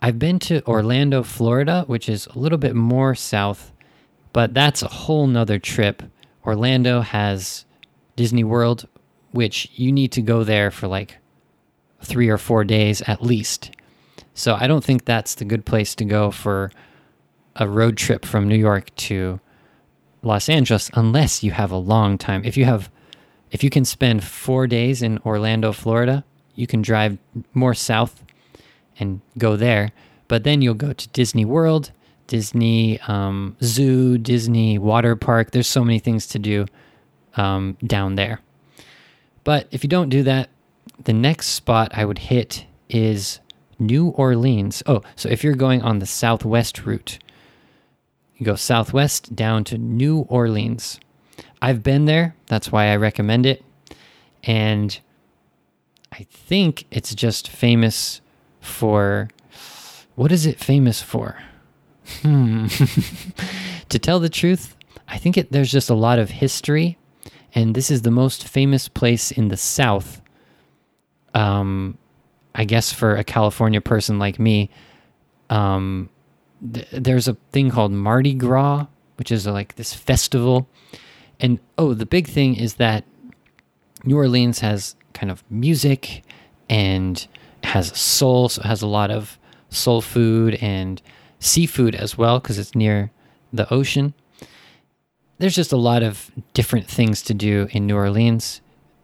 I've 0.00 0.18
been 0.18 0.38
to 0.40 0.64
Orlando, 0.66 1.22
Florida, 1.22 1.84
which 1.86 2.08
is 2.08 2.26
a 2.26 2.38
little 2.38 2.58
bit 2.58 2.74
more 2.74 3.14
south, 3.14 3.72
but 4.32 4.52
that's 4.54 4.82
a 4.82 4.88
whole 4.88 5.26
nother 5.26 5.58
trip. 5.58 6.02
Orlando 6.44 7.00
has 7.00 7.64
Disney 8.16 8.44
World, 8.44 8.88
which 9.30 9.70
you 9.74 9.92
need 9.92 10.12
to 10.12 10.22
go 10.22 10.44
there 10.44 10.70
for 10.70 10.86
like 10.86 11.18
three 12.00 12.28
or 12.28 12.38
four 12.38 12.64
days 12.64 13.00
at 13.02 13.22
least. 13.22 13.70
So 14.34 14.56
I 14.58 14.66
don't 14.66 14.84
think 14.84 15.04
that's 15.04 15.34
the 15.34 15.44
good 15.44 15.64
place 15.64 15.94
to 15.96 16.04
go 16.04 16.30
for 16.30 16.70
a 17.56 17.68
road 17.68 17.96
trip 17.96 18.24
from 18.24 18.48
New 18.48 18.56
York 18.56 18.94
to 18.96 19.40
Los 20.22 20.48
Angeles 20.48 20.90
unless 20.94 21.42
you 21.42 21.50
have 21.50 21.70
a 21.70 21.76
long 21.76 22.18
time. 22.18 22.44
If 22.44 22.56
you 22.56 22.64
have 22.64 22.90
if 23.50 23.62
you 23.62 23.68
can 23.68 23.84
spend 23.84 24.24
4 24.24 24.66
days 24.66 25.02
in 25.02 25.18
Orlando, 25.26 25.72
Florida, 25.72 26.24
you 26.54 26.66
can 26.66 26.80
drive 26.80 27.18
more 27.52 27.74
south 27.74 28.24
and 28.98 29.20
go 29.36 29.56
there. 29.56 29.90
But 30.26 30.44
then 30.44 30.62
you'll 30.62 30.74
go 30.74 30.94
to 30.94 31.08
Disney 31.08 31.44
World, 31.44 31.92
Disney 32.26 33.00
um, 33.00 33.56
Zoo, 33.62 34.18
Disney 34.18 34.78
Water 34.78 35.16
Park. 35.16 35.50
There's 35.50 35.66
so 35.66 35.84
many 35.84 35.98
things 35.98 36.26
to 36.28 36.38
do 36.38 36.66
um, 37.36 37.76
down 37.84 38.14
there. 38.14 38.40
But 39.44 39.68
if 39.70 39.82
you 39.82 39.88
don't 39.88 40.08
do 40.08 40.22
that, 40.22 40.48
the 41.04 41.12
next 41.12 41.48
spot 41.48 41.90
I 41.94 42.04
would 42.04 42.18
hit 42.18 42.66
is 42.88 43.40
New 43.78 44.08
Orleans. 44.08 44.82
Oh, 44.86 45.02
so 45.16 45.28
if 45.28 45.42
you're 45.42 45.54
going 45.54 45.82
on 45.82 45.98
the 45.98 46.06
southwest 46.06 46.84
route, 46.86 47.18
you 48.36 48.46
go 48.46 48.54
southwest 48.54 49.34
down 49.34 49.64
to 49.64 49.78
New 49.78 50.20
Orleans. 50.28 51.00
I've 51.60 51.82
been 51.82 52.04
there. 52.04 52.34
That's 52.46 52.70
why 52.70 52.86
I 52.86 52.96
recommend 52.96 53.46
it. 53.46 53.64
And 54.44 54.98
I 56.12 56.26
think 56.30 56.86
it's 56.90 57.14
just 57.14 57.48
famous 57.48 58.20
for 58.60 59.28
what 60.14 60.30
is 60.30 60.44
it 60.46 60.58
famous 60.60 61.00
for? 61.00 61.38
Hmm. 62.20 62.66
to 63.88 63.98
tell 63.98 64.20
the 64.20 64.28
truth, 64.28 64.76
I 65.08 65.18
think 65.18 65.36
it, 65.36 65.52
there's 65.52 65.70
just 65.70 65.90
a 65.90 65.94
lot 65.94 66.18
of 66.18 66.30
history, 66.30 66.98
and 67.54 67.74
this 67.74 67.90
is 67.90 68.02
the 68.02 68.10
most 68.10 68.46
famous 68.46 68.88
place 68.88 69.30
in 69.30 69.48
the 69.48 69.56
South. 69.56 70.20
Um, 71.34 71.98
I 72.54 72.64
guess 72.64 72.92
for 72.92 73.16
a 73.16 73.24
California 73.24 73.80
person 73.80 74.18
like 74.18 74.38
me, 74.38 74.70
um, 75.50 76.10
th- 76.72 76.88
there's 76.92 77.28
a 77.28 77.36
thing 77.52 77.70
called 77.70 77.92
Mardi 77.92 78.34
Gras, 78.34 78.86
which 79.16 79.32
is 79.32 79.46
like 79.46 79.76
this 79.76 79.94
festival. 79.94 80.68
And 81.40 81.58
oh, 81.78 81.94
the 81.94 82.06
big 82.06 82.28
thing 82.28 82.54
is 82.54 82.74
that 82.74 83.04
New 84.04 84.16
Orleans 84.16 84.60
has 84.60 84.96
kind 85.14 85.30
of 85.30 85.42
music 85.50 86.22
and 86.68 87.26
has 87.64 87.96
soul, 87.96 88.48
so 88.48 88.60
it 88.62 88.66
has 88.66 88.82
a 88.82 88.86
lot 88.86 89.10
of 89.10 89.38
soul 89.70 90.00
food 90.00 90.54
and 90.56 91.00
seafood 91.42 91.94
as 91.94 92.16
well 92.16 92.40
because 92.40 92.58
it's 92.58 92.74
near 92.74 93.10
the 93.52 93.72
ocean. 93.72 94.14
There's 95.38 95.54
just 95.54 95.72
a 95.72 95.76
lot 95.76 96.02
of 96.02 96.30
different 96.54 96.88
things 96.88 97.22
to 97.22 97.34
do 97.34 97.68
in 97.72 97.86
New 97.86 97.96
Orleans. 97.96 98.60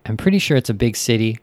I'm 0.07 0.17
pretty 0.17 0.39
sure 0.39 0.57
it's 0.57 0.71
a 0.71 0.75
big 0.75 0.97
city. 0.97 1.39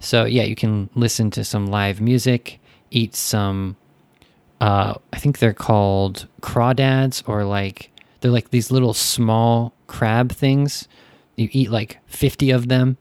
So, 0.00 0.24
yeah, 0.24 0.42
you 0.42 0.56
can 0.56 0.90
listen 0.94 1.30
to 1.32 1.44
some 1.44 1.66
live 1.66 2.00
music, 2.00 2.60
eat 2.90 3.14
some, 3.14 3.76
uh, 4.60 4.94
I 5.12 5.18
think 5.18 5.38
they're 5.38 5.52
called 5.52 6.26
crawdads 6.40 7.22
or 7.26 7.44
like, 7.44 7.90
they're 8.20 8.30
like 8.30 8.50
these 8.50 8.70
little 8.70 8.94
small 8.94 9.74
crab 9.86 10.32
things. 10.32 10.88
You 11.36 11.48
eat 11.52 11.70
like 11.70 11.98
50 12.06 12.50
of 12.50 12.68
them 12.68 12.96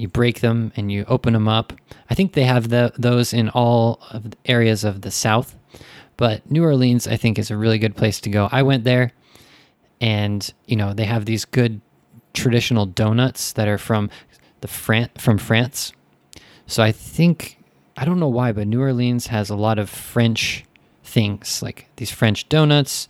you 0.00 0.08
break 0.08 0.40
them 0.40 0.72
and 0.76 0.90
you 0.90 1.04
open 1.08 1.34
them 1.34 1.46
up. 1.46 1.74
I 2.08 2.14
think 2.14 2.32
they 2.32 2.44
have 2.44 2.70
the, 2.70 2.92
those 2.98 3.34
in 3.34 3.50
all 3.50 4.00
of 4.10 4.32
areas 4.46 4.82
of 4.82 5.02
the 5.02 5.10
South, 5.10 5.56
but 6.20 6.48
New 6.50 6.62
Orleans, 6.62 7.06
I 7.06 7.16
think, 7.16 7.38
is 7.38 7.50
a 7.50 7.56
really 7.56 7.78
good 7.78 7.96
place 7.96 8.20
to 8.20 8.28
go. 8.28 8.50
I 8.52 8.62
went 8.62 8.84
there, 8.84 9.12
and 10.02 10.52
you 10.66 10.76
know 10.76 10.92
they 10.92 11.06
have 11.06 11.24
these 11.24 11.46
good 11.46 11.80
traditional 12.34 12.84
donuts 12.84 13.54
that 13.54 13.66
are 13.66 13.78
from 13.78 14.10
the 14.60 14.68
Fran- 14.68 15.08
from 15.16 15.38
France. 15.38 15.94
So 16.66 16.82
I 16.82 16.92
think 16.92 17.56
I 17.96 18.04
don't 18.04 18.20
know 18.20 18.28
why, 18.28 18.52
but 18.52 18.68
New 18.68 18.82
Orleans 18.82 19.28
has 19.28 19.48
a 19.48 19.56
lot 19.56 19.78
of 19.78 19.88
French 19.88 20.66
things 21.02 21.62
like 21.62 21.86
these 21.96 22.10
French 22.10 22.46
donuts. 22.50 23.08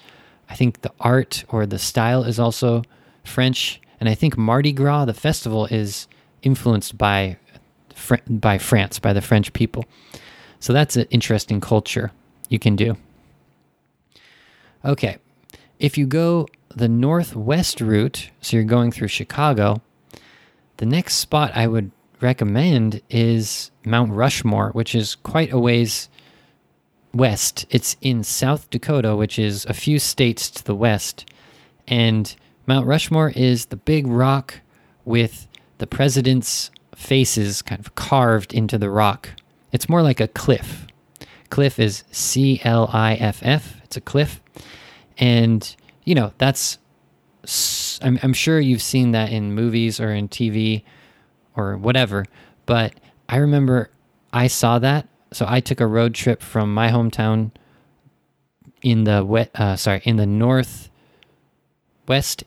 I 0.48 0.54
think 0.54 0.82
the 0.82 0.92
art 1.00 1.44
or 1.48 1.66
the 1.66 1.80
style 1.80 2.22
is 2.22 2.38
also 2.38 2.84
French, 3.24 3.80
and 3.98 4.08
I 4.08 4.14
think 4.14 4.38
Mardi 4.38 4.72
Gras, 4.72 5.06
the 5.06 5.14
festival, 5.14 5.66
is 5.66 6.06
influenced 6.44 6.96
by 6.96 7.38
by 8.28 8.58
France, 8.58 9.00
by 9.00 9.12
the 9.12 9.20
French 9.20 9.52
people. 9.52 9.84
So 10.60 10.72
that's 10.72 10.94
an 10.94 11.08
interesting 11.10 11.60
culture 11.60 12.12
you 12.50 12.58
can 12.58 12.76
do. 12.76 12.98
Okay, 14.84 15.16
if 15.78 15.96
you 15.96 16.06
go 16.06 16.46
the 16.74 16.88
northwest 16.88 17.80
route, 17.80 18.30
so 18.42 18.56
you're 18.56 18.64
going 18.64 18.92
through 18.92 19.08
Chicago, 19.08 19.80
the 20.76 20.86
next 20.86 21.14
spot 21.14 21.52
I 21.54 21.66
would 21.66 21.90
recommend 22.20 23.00
is 23.08 23.70
Mount 23.84 24.12
Rushmore, 24.12 24.70
which 24.70 24.94
is 24.94 25.14
quite 25.14 25.52
a 25.52 25.58
ways 25.58 26.10
west. 27.14 27.66
It's 27.70 27.96
in 28.00 28.22
South 28.24 28.68
Dakota, 28.70 29.16
which 29.16 29.38
is 29.38 29.64
a 29.66 29.74
few 29.74 29.98
states 29.98 30.50
to 30.50 30.64
the 30.64 30.74
west. 30.74 31.30
And 31.88 32.34
Mount 32.66 32.86
Rushmore 32.86 33.32
is 33.34 33.66
the 33.66 33.76
big 33.76 34.06
rock 34.06 34.60
with 35.04 35.46
the 35.78 35.86
president's 35.86 36.70
faces 36.94 37.62
kind 37.62 37.80
of 37.80 37.94
carved 37.94 38.52
into 38.52 38.78
the 38.78 38.90
rock. 38.90 39.30
It's 39.72 39.88
more 39.88 40.02
like 40.02 40.20
a 40.20 40.28
cliff. 40.28 40.86
Cliff 41.50 41.78
is 41.78 42.04
C 42.10 42.60
L 42.64 42.88
I 42.92 43.14
F 43.14 43.40
F. 43.42 43.80
It's 43.84 43.96
a 43.96 44.00
cliff. 44.00 44.40
And, 45.18 45.76
you 46.04 46.14
know, 46.14 46.32
that's, 46.38 46.78
I'm, 48.02 48.18
I'm 48.22 48.32
sure 48.32 48.58
you've 48.58 48.82
seen 48.82 49.10
that 49.12 49.30
in 49.30 49.52
movies 49.54 50.00
or 50.00 50.12
in 50.12 50.28
TV 50.28 50.82
or 51.56 51.76
whatever. 51.76 52.24
But 52.66 52.94
I 53.28 53.36
remember 53.36 53.90
I 54.32 54.46
saw 54.46 54.78
that. 54.78 55.08
So 55.32 55.44
I 55.48 55.60
took 55.60 55.80
a 55.80 55.86
road 55.86 56.14
trip 56.14 56.42
from 56.42 56.72
my 56.72 56.88
hometown 56.88 57.52
in 58.82 59.04
the 59.04 59.24
wet, 59.24 59.50
uh, 59.54 59.76
sorry, 59.76 60.00
in 60.04 60.16
the 60.16 60.26
northwest 60.26 60.90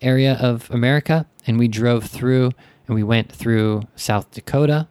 area 0.02 0.38
of 0.40 0.70
America, 0.72 1.26
and 1.46 1.60
we 1.60 1.68
drove 1.68 2.06
through 2.06 2.52
and 2.88 2.96
we 2.96 3.04
went 3.04 3.32
through 3.32 3.84
South 3.96 4.32
Dakota, 4.32 4.88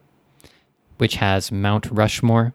which 0.98 1.16
has 1.16 1.52
Mount 1.52 1.90
Rushmore, 1.90 2.54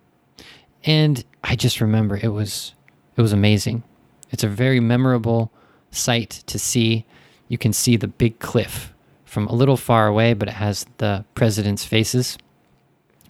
and 0.84 1.24
I 1.48 1.56
just 1.56 1.80
remember 1.82 2.20
it 2.22 2.28
was 2.28 2.74
it 3.16 3.22
was 3.22 3.34
amazing. 3.34 3.84
It's 4.30 4.44
a 4.44 4.50
very 4.50 4.80
memorable 4.80 5.52
sight 5.92 6.44
to 6.48 6.60
see. 6.60 7.06
You 7.48 7.58
can 7.58 7.72
see 7.72 7.96
the 7.96 8.10
big 8.10 8.40
cliff 8.40 8.94
from 9.24 9.48
a 9.48 9.54
little 9.54 9.78
far 9.78 10.08
away, 10.08 10.34
but 10.34 10.50
it 10.50 10.56
has 10.56 10.86
the 10.98 11.24
president's 11.34 11.86
faces. 11.86 12.38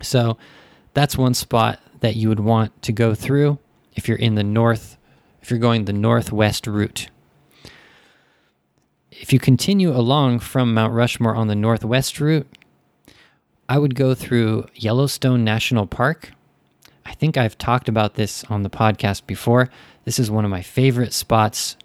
So 0.02 0.38
that's 0.94 1.18
one 1.18 1.36
spot 1.36 1.80
that 2.00 2.16
you 2.16 2.30
would 2.30 2.40
want 2.40 2.82
to 2.82 2.92
go 2.92 3.14
through 3.14 3.60
if 3.96 4.08
you're 4.08 4.18
in 4.18 4.36
the 4.36 4.44
north 4.44 4.98
if 5.42 5.52
you're 5.52 5.60
going 5.60 5.86
the 5.86 5.94
northwest 5.94 6.68
route. 6.68 7.10
If 9.12 9.32
you 9.32 9.40
continue 9.40 9.96
along 9.96 10.40
from 10.40 10.74
Mount 10.74 10.94
Rushmore 10.94 11.36
on 11.36 11.48
the 11.48 11.56
northwest 11.56 12.20
route, 12.20 12.48
I 13.70 13.78
would 13.78 13.96
go 13.96 14.14
through 14.14 14.68
Yellowstone 14.76 15.44
National 15.44 15.88
Park. 15.88 16.32
I 17.08 17.14
think 17.14 17.38
I've 17.38 17.58
talked 17.58 17.88
about 17.88 18.16
this 18.16 18.44
on 18.46 18.64
the 18.64 18.70
podcast 18.70 19.26
before. 19.26 19.70
This 20.04 20.20
is 20.20 20.30
one 20.30 20.44
of 20.44 20.52
my 20.52 20.62
favorite 20.62 21.14
spots. 21.14 21.78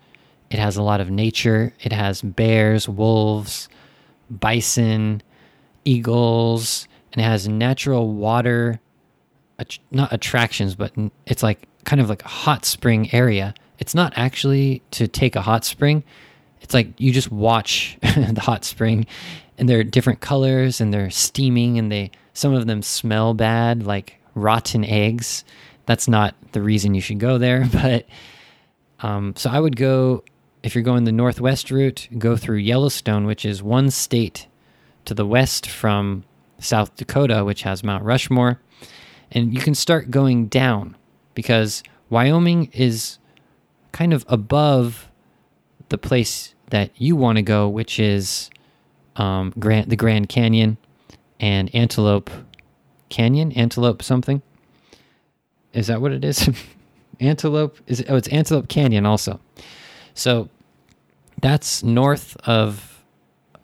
It 0.50 0.58
has 0.58 0.76
a 0.76 0.82
lot 0.82 1.00
of 1.00 1.10
nature, 1.10 1.72
it 1.80 1.92
has 1.92 2.20
bears, 2.20 2.88
wolves, 2.88 3.68
bison, 4.28 5.22
eagles, 5.84 6.88
and 7.12 7.22
it 7.22 7.24
has 7.24 7.46
natural 7.46 8.12
water, 8.12 8.80
not 9.92 10.12
attractions, 10.12 10.74
but 10.74 10.92
it's 11.24 11.42
like 11.42 11.68
kind 11.84 12.00
of 12.00 12.08
like 12.08 12.24
a 12.24 12.28
hot 12.28 12.64
spring 12.64 13.08
area. 13.14 13.54
It's 13.78 13.94
not 13.94 14.12
actually 14.16 14.82
to 14.92 15.06
take 15.06 15.36
a 15.36 15.42
hot 15.42 15.64
spring. 15.64 16.02
It's 16.60 16.74
like 16.74 17.00
you 17.00 17.12
just 17.12 17.30
watch 17.30 17.96
the 18.02 18.42
hot 18.42 18.64
spring 18.64 19.06
and 19.56 19.68
they're 19.68 19.84
different 19.84 20.20
colors 20.20 20.80
and 20.80 20.92
they're 20.92 21.10
steaming 21.10 21.78
and 21.78 21.92
they 21.92 22.10
some 22.34 22.54
of 22.54 22.66
them 22.66 22.82
smell 22.82 23.34
bad 23.34 23.86
like 23.86 24.18
rotten 24.34 24.84
eggs. 24.84 25.44
That's 25.86 26.08
not 26.08 26.34
the 26.52 26.62
reason 26.62 26.94
you 26.94 27.00
should 27.00 27.18
go 27.18 27.38
there, 27.38 27.68
but 27.72 28.06
um, 29.00 29.34
so 29.36 29.50
I 29.50 29.60
would 29.60 29.76
go 29.76 30.24
if 30.62 30.74
you're 30.74 30.84
going 30.84 31.04
the 31.04 31.12
northwest 31.12 31.70
route, 31.70 32.08
go 32.18 32.36
through 32.36 32.58
Yellowstone, 32.58 33.26
which 33.26 33.44
is 33.44 33.62
one 33.62 33.90
state 33.90 34.46
to 35.04 35.14
the 35.14 35.26
west 35.26 35.68
from 35.68 36.24
South 36.58 36.94
Dakota, 36.96 37.44
which 37.44 37.62
has 37.62 37.82
Mount 37.82 38.04
Rushmore. 38.04 38.60
And 39.32 39.52
you 39.52 39.60
can 39.60 39.74
start 39.74 40.10
going 40.10 40.46
down 40.46 40.96
because 41.34 41.82
Wyoming 42.10 42.70
is 42.72 43.18
kind 43.90 44.12
of 44.12 44.24
above 44.28 45.08
the 45.88 45.98
place 45.98 46.54
that 46.70 46.90
you 46.96 47.16
want 47.16 47.36
to 47.36 47.42
go, 47.42 47.68
which 47.68 47.98
is 47.98 48.50
um, 49.16 49.52
the 49.56 49.96
Grand 49.96 50.28
Canyon 50.28 50.76
and 51.40 51.74
Antelope 51.74 52.30
Canyon, 53.12 53.52
Antelope 53.52 54.02
something. 54.02 54.42
Is 55.72 55.86
that 55.86 56.00
what 56.00 56.12
it 56.12 56.24
is? 56.24 56.48
Antelope 57.20 57.78
is 57.86 58.00
it, 58.00 58.06
oh, 58.10 58.16
it's 58.16 58.28
Antelope 58.28 58.68
Canyon 58.68 59.06
also. 59.06 59.38
So 60.14 60.48
that's 61.40 61.82
north 61.82 62.36
of 62.46 63.02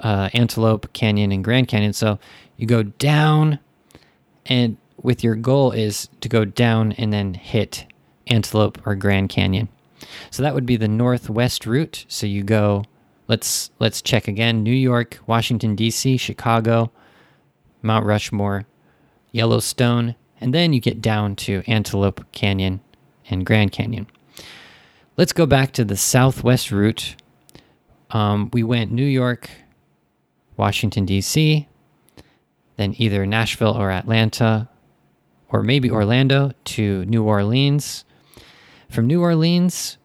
uh, 0.01 0.29
Antelope 0.33 0.93
Canyon 0.93 1.33
and 1.33 1.43
Grand 1.43 1.67
Canyon. 1.67 1.93
So 1.93 2.19
you 2.57 2.67
go 2.67 2.83
down, 2.83 3.59
and 4.47 4.77
with 5.03 5.25
your 5.25 5.35
goal 5.35 5.73
is 5.73 6.09
to 6.21 6.29
go 6.29 6.45
down 6.45 6.93
and 6.93 7.13
then 7.13 7.35
hit 7.35 7.87
Antelope 8.27 8.81
or 8.87 8.95
Grand 8.95 9.31
Canyon. 9.31 9.69
So 10.31 10.43
that 10.43 10.55
would 10.55 10.67
be 10.67 10.77
the 10.77 10.89
northwest 10.89 11.67
route. 11.67 12.05
So 12.09 12.27
you 12.27 12.43
go. 12.43 12.85
Let's 13.27 13.71
let's 13.79 14.01
check 14.01 14.27
again: 14.29 14.63
New 14.63 14.73
York, 14.73 15.19
Washington 15.27 15.75
D.C., 15.75 16.17
Chicago, 16.17 16.91
Mount 17.83 18.07
Rushmore, 18.07 18.65
Yellowstone, 19.33 20.15
and 20.41 20.55
then 20.55 20.73
you 20.73 20.81
get 20.81 21.03
down 21.03 21.37
to 21.37 21.63
Antelope 21.67 22.25
Canyon 22.33 22.81
and 23.29 23.45
Grand 23.45 23.73
Canyon. 23.73 24.07
Let's 25.17 25.33
go 25.33 25.47
back 25.47 25.73
to 25.73 25.85
the 25.85 25.97
southwest 25.97 26.71
route. 26.71 27.17
Um, 28.11 28.51
we 28.53 28.63
went 28.63 28.93
New 28.93 29.05
York, 29.05 29.51
Washington, 30.57 31.05
D.C., 31.05 31.69
then 32.77 32.95
either 32.97 33.27
Nashville 33.27 33.77
or 33.77 33.91
Atlanta, 33.91 34.69
or 35.49 35.63
maybe 35.63 35.91
Orlando 35.91 36.53
to 36.65 37.05
New 37.07 37.25
Orleans. 37.25 38.05
From 38.89 39.07
New 39.07 39.21
Orleans, 39.21 39.99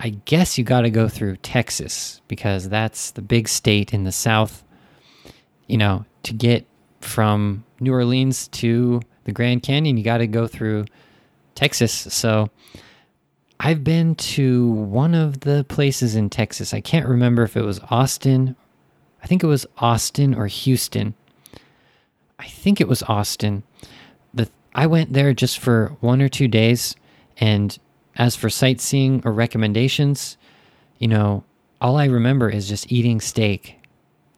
I 0.00 0.10
guess 0.24 0.58
you 0.58 0.64
got 0.64 0.80
to 0.80 0.90
go 0.90 1.08
through 1.08 1.36
Texas 1.36 2.20
because 2.26 2.68
that's 2.68 3.10
the 3.10 3.22
big 3.22 3.48
state 3.48 3.94
in 3.94 4.04
the 4.04 4.12
South. 4.12 4.64
You 5.66 5.76
know, 5.76 6.04
to 6.24 6.32
get 6.32 6.66
from 7.00 7.64
New 7.80 7.92
Orleans 7.92 8.48
to 8.48 9.00
the 9.24 9.32
Grand 9.32 9.62
Canyon, 9.62 9.96
you 9.96 10.04
got 10.04 10.18
to 10.18 10.26
go 10.26 10.46
through 10.46 10.86
Texas. 11.54 11.92
So 11.92 12.50
I've 13.58 13.84
been 13.84 14.14
to 14.14 14.70
one 14.70 15.14
of 15.14 15.40
the 15.40 15.64
places 15.68 16.16
in 16.16 16.30
Texas. 16.30 16.72
I 16.72 16.80
can't 16.80 17.06
remember 17.06 17.42
if 17.42 17.56
it 17.56 17.62
was 17.62 17.80
Austin. 17.90 18.56
I 19.22 19.26
think 19.26 19.42
it 19.42 19.46
was 19.46 19.66
Austin 19.78 20.34
or 20.34 20.46
Houston. 20.46 21.14
I 22.38 22.46
think 22.46 22.80
it 22.80 22.88
was 22.88 23.02
Austin. 23.02 23.62
The 24.32 24.48
I 24.74 24.86
went 24.86 25.12
there 25.12 25.34
just 25.34 25.58
for 25.58 25.96
one 26.00 26.22
or 26.22 26.28
two 26.28 26.48
days 26.48 26.96
and 27.36 27.78
as 28.16 28.36
for 28.36 28.48
sightseeing 28.48 29.22
or 29.24 29.32
recommendations, 29.32 30.36
you 30.98 31.08
know, 31.08 31.44
all 31.80 31.96
I 31.96 32.06
remember 32.06 32.48
is 32.48 32.68
just 32.68 32.90
eating 32.90 33.20
steak. 33.20 33.79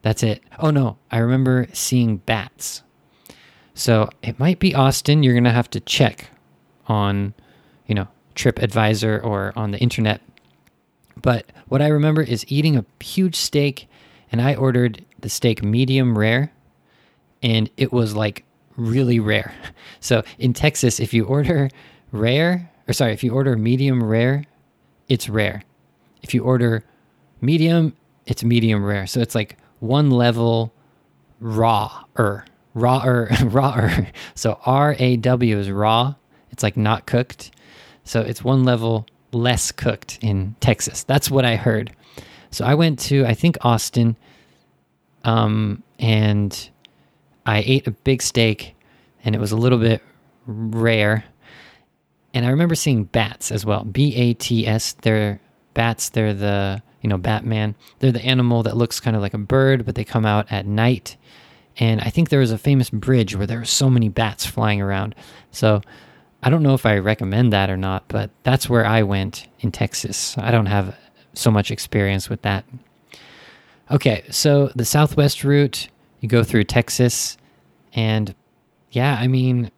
That's 0.02 0.22
it. 0.22 0.42
Oh 0.58 0.70
no, 0.70 0.98
I 1.10 1.18
remember 1.18 1.68
seeing 1.72 2.18
bats. 2.18 2.82
So 3.74 4.10
it 4.22 4.38
might 4.38 4.58
be 4.58 4.74
Austin. 4.74 5.22
You're 5.22 5.34
going 5.34 5.44
to 5.44 5.50
have 5.50 5.70
to 5.70 5.80
check 5.80 6.28
on, 6.86 7.34
you 7.86 7.94
know, 7.94 8.08
TripAdvisor 8.34 9.24
or 9.24 9.52
on 9.56 9.70
the 9.70 9.78
internet. 9.78 10.20
But 11.20 11.46
what 11.68 11.80
I 11.80 11.88
remember 11.88 12.22
is 12.22 12.44
eating 12.48 12.76
a 12.76 12.84
huge 13.00 13.36
steak, 13.36 13.88
and 14.30 14.42
I 14.42 14.54
ordered 14.54 15.04
the 15.20 15.28
steak 15.28 15.62
medium 15.62 16.18
rare, 16.18 16.52
and 17.42 17.70
it 17.76 17.92
was 17.92 18.14
like 18.14 18.44
really 18.76 19.20
rare. 19.20 19.54
So 20.00 20.24
in 20.36 20.52
Texas, 20.52 20.98
if 20.98 21.14
you 21.14 21.24
order 21.26 21.68
rare, 22.10 22.72
or 22.88 22.92
sorry, 22.92 23.12
if 23.12 23.22
you 23.22 23.32
order 23.32 23.56
medium 23.56 24.02
rare, 24.02 24.42
it's 25.08 25.28
rare. 25.28 25.62
If 26.22 26.34
you 26.34 26.42
order 26.42 26.84
medium, 27.40 27.94
it's 28.26 28.42
medium 28.42 28.84
rare. 28.84 29.06
So 29.06 29.20
it's 29.20 29.36
like 29.36 29.58
one 29.83 30.11
level 30.11 30.73
raw 31.40 32.05
or 32.16 32.47
raw 32.73 33.05
or 33.05 33.29
raw 33.45 33.90
So 34.35 34.59
R 34.64 34.95
A 34.99 35.16
W 35.16 35.59
is 35.59 35.71
raw. 35.71 36.14
It's 36.51 36.62
like 36.62 36.77
not 36.77 37.07
cooked. 37.07 37.51
So 38.05 38.21
it's 38.21 38.45
one 38.45 38.64
level 38.64 39.07
less 39.33 39.73
cooked 39.73 40.18
in 40.23 40.55
Texas. 40.61 41.03
That's 41.03 41.31
what 41.31 41.45
I 41.45 41.57
heard. 41.57 41.92
So 42.51 42.64
I 42.64 42.75
went 42.75 42.99
to 43.01 43.27
I 43.27 43.35
think 43.35 43.57
Austin, 43.62 44.16
um, 45.25 45.83
and 45.99 46.71
I 47.45 47.64
ate 47.66 47.87
a 47.87 47.90
big 47.90 48.23
steak, 48.23 48.77
and 49.25 49.35
it 49.35 49.40
was 49.40 49.51
a 49.51 49.57
little 49.57 49.79
bit 49.79 50.01
rare. 50.47 51.25
And 52.35 52.47
I 52.47 52.51
remember 52.51 52.75
seeing 52.75 53.05
bats 53.05 53.51
as 53.51 53.66
well. 53.66 53.85
B 53.85 54.14
A 54.14 54.35
T 54.35 54.66
S. 54.66 54.92
They're 54.92 55.40
bats. 55.75 56.11
They're 56.11 56.35
the 56.35 56.83
you 57.02 57.08
know 57.08 57.18
Batman. 57.18 57.74
They're 57.98 58.12
the 58.12 58.24
animal 58.24 58.62
that 58.62 58.76
looks 58.76 59.00
kind 59.00 59.14
of 59.14 59.22
like 59.22 59.34
a 59.34 59.38
bird, 59.38 59.84
but 59.84 59.94
they 59.94 60.04
come 60.04 60.24
out 60.24 60.50
at 60.50 60.66
night. 60.66 61.16
And 61.78 62.00
I 62.00 62.10
think 62.10 62.28
there 62.28 62.40
was 62.40 62.52
a 62.52 62.58
famous 62.58 62.90
bridge 62.90 63.36
where 63.36 63.46
there 63.46 63.58
were 63.58 63.64
so 63.64 63.90
many 63.90 64.08
bats 64.08 64.46
flying 64.46 64.80
around. 64.80 65.14
So 65.50 65.80
I 66.42 66.50
don't 66.50 66.62
know 66.62 66.74
if 66.74 66.86
I 66.86 66.98
recommend 66.98 67.52
that 67.52 67.70
or 67.70 67.76
not, 67.76 68.08
but 68.08 68.30
that's 68.42 68.68
where 68.68 68.84
I 68.84 69.02
went 69.02 69.46
in 69.60 69.72
Texas. 69.72 70.36
I 70.38 70.50
don't 70.50 70.66
have 70.66 70.96
so 71.34 71.50
much 71.50 71.70
experience 71.70 72.28
with 72.28 72.42
that. 72.42 72.64
Okay, 73.90 74.24
so 74.30 74.70
the 74.74 74.84
Southwest 74.84 75.44
route, 75.44 75.88
you 76.20 76.28
go 76.28 76.44
through 76.44 76.64
Texas, 76.64 77.36
and 77.94 78.34
yeah, 78.90 79.16
I 79.20 79.26
mean, 79.26 79.70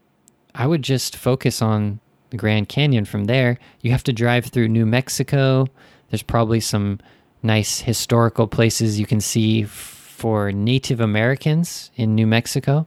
I 0.54 0.66
would 0.66 0.82
just 0.82 1.16
focus 1.16 1.60
on 1.60 2.00
the 2.30 2.36
Grand 2.36 2.68
Canyon 2.68 3.04
from 3.04 3.24
there. 3.24 3.58
You 3.80 3.90
have 3.92 4.04
to 4.04 4.12
drive 4.12 4.46
through 4.46 4.68
New 4.68 4.86
Mexico. 4.86 5.66
There's 6.14 6.22
probably 6.22 6.60
some 6.60 7.00
nice 7.42 7.80
historical 7.80 8.46
places 8.46 9.00
you 9.00 9.04
can 9.04 9.20
see 9.20 9.64
for 9.64 10.52
Native 10.52 11.00
Americans 11.00 11.90
in 11.96 12.14
New 12.14 12.24
Mexico. 12.24 12.86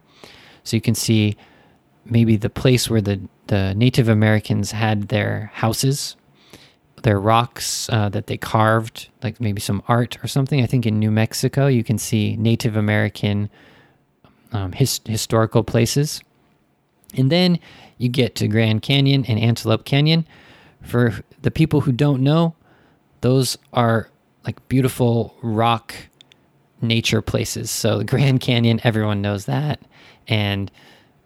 So 0.63 0.78
you 0.78 0.82
can 0.82 0.96
see 0.96 1.36
maybe 2.06 2.38
the 2.38 2.50
place 2.50 2.90
where 2.90 3.02
the, 3.02 3.20
the 3.48 3.76
Native 3.76 4.08
Americans 4.08 4.72
had 4.72 5.10
their 5.10 5.52
houses, 5.56 6.16
their 7.04 7.20
rocks 7.20 7.90
uh, 7.90 8.08
that 8.08 8.28
they 8.28 8.38
carved, 8.38 9.10
like 9.22 9.42
maybe 9.42 9.60
some 9.60 9.84
art 9.90 10.18
or 10.24 10.30
something. 10.30 10.63
I 10.63 10.66
think 10.66 10.86
in 10.86 10.98
New 10.98 11.12
Mexico 11.12 11.68
you 11.68 11.84
can 11.84 11.98
see 11.98 12.38
Native 12.38 12.78
American 12.78 13.50
um, 14.54 14.72
his, 14.72 15.02
historical 15.06 15.66
places. 15.66 16.22
And 17.13 17.30
then 17.30 17.60
you 17.98 18.08
get 18.08 18.36
to 18.36 18.48
Grand 18.48 18.84
Canyon 18.84 19.26
and 19.26 19.38
Antelope 19.38 19.84
Canyon. 19.84 20.26
For 20.82 21.26
the 21.42 21.52
people 21.52 21.82
who 21.82 21.92
don't 21.92 22.24
know, 22.24 22.56
those 23.28 23.58
are 23.74 24.10
like 24.46 24.66
beautiful 24.70 25.36
rock 25.42 25.94
nature 26.82 27.22
places. 27.22 27.70
So 27.70 27.98
the 27.98 28.06
Grand 28.06 28.40
Canyon, 28.40 28.80
everyone 28.86 29.22
knows 29.22 29.48
that. 29.48 29.82
And 30.30 30.72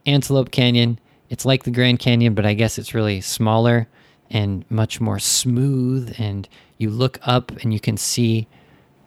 Antelope 0.07 0.49
Canyon, 0.49 0.99
it's 1.29 1.45
like 1.45 1.63
the 1.63 1.69
Grand 1.69 1.99
Canyon, 1.99 2.33
but 2.33 2.43
I 2.43 2.55
guess 2.55 2.79
it's 2.79 2.95
really 2.95 3.21
smaller 3.21 3.87
and 4.31 4.65
much 4.67 4.99
more 4.99 5.19
smooth. 5.19 6.15
And 6.17 6.49
you 6.79 6.89
look 6.89 7.19
up 7.21 7.51
and 7.61 7.71
you 7.71 7.79
can 7.79 7.97
see 7.97 8.47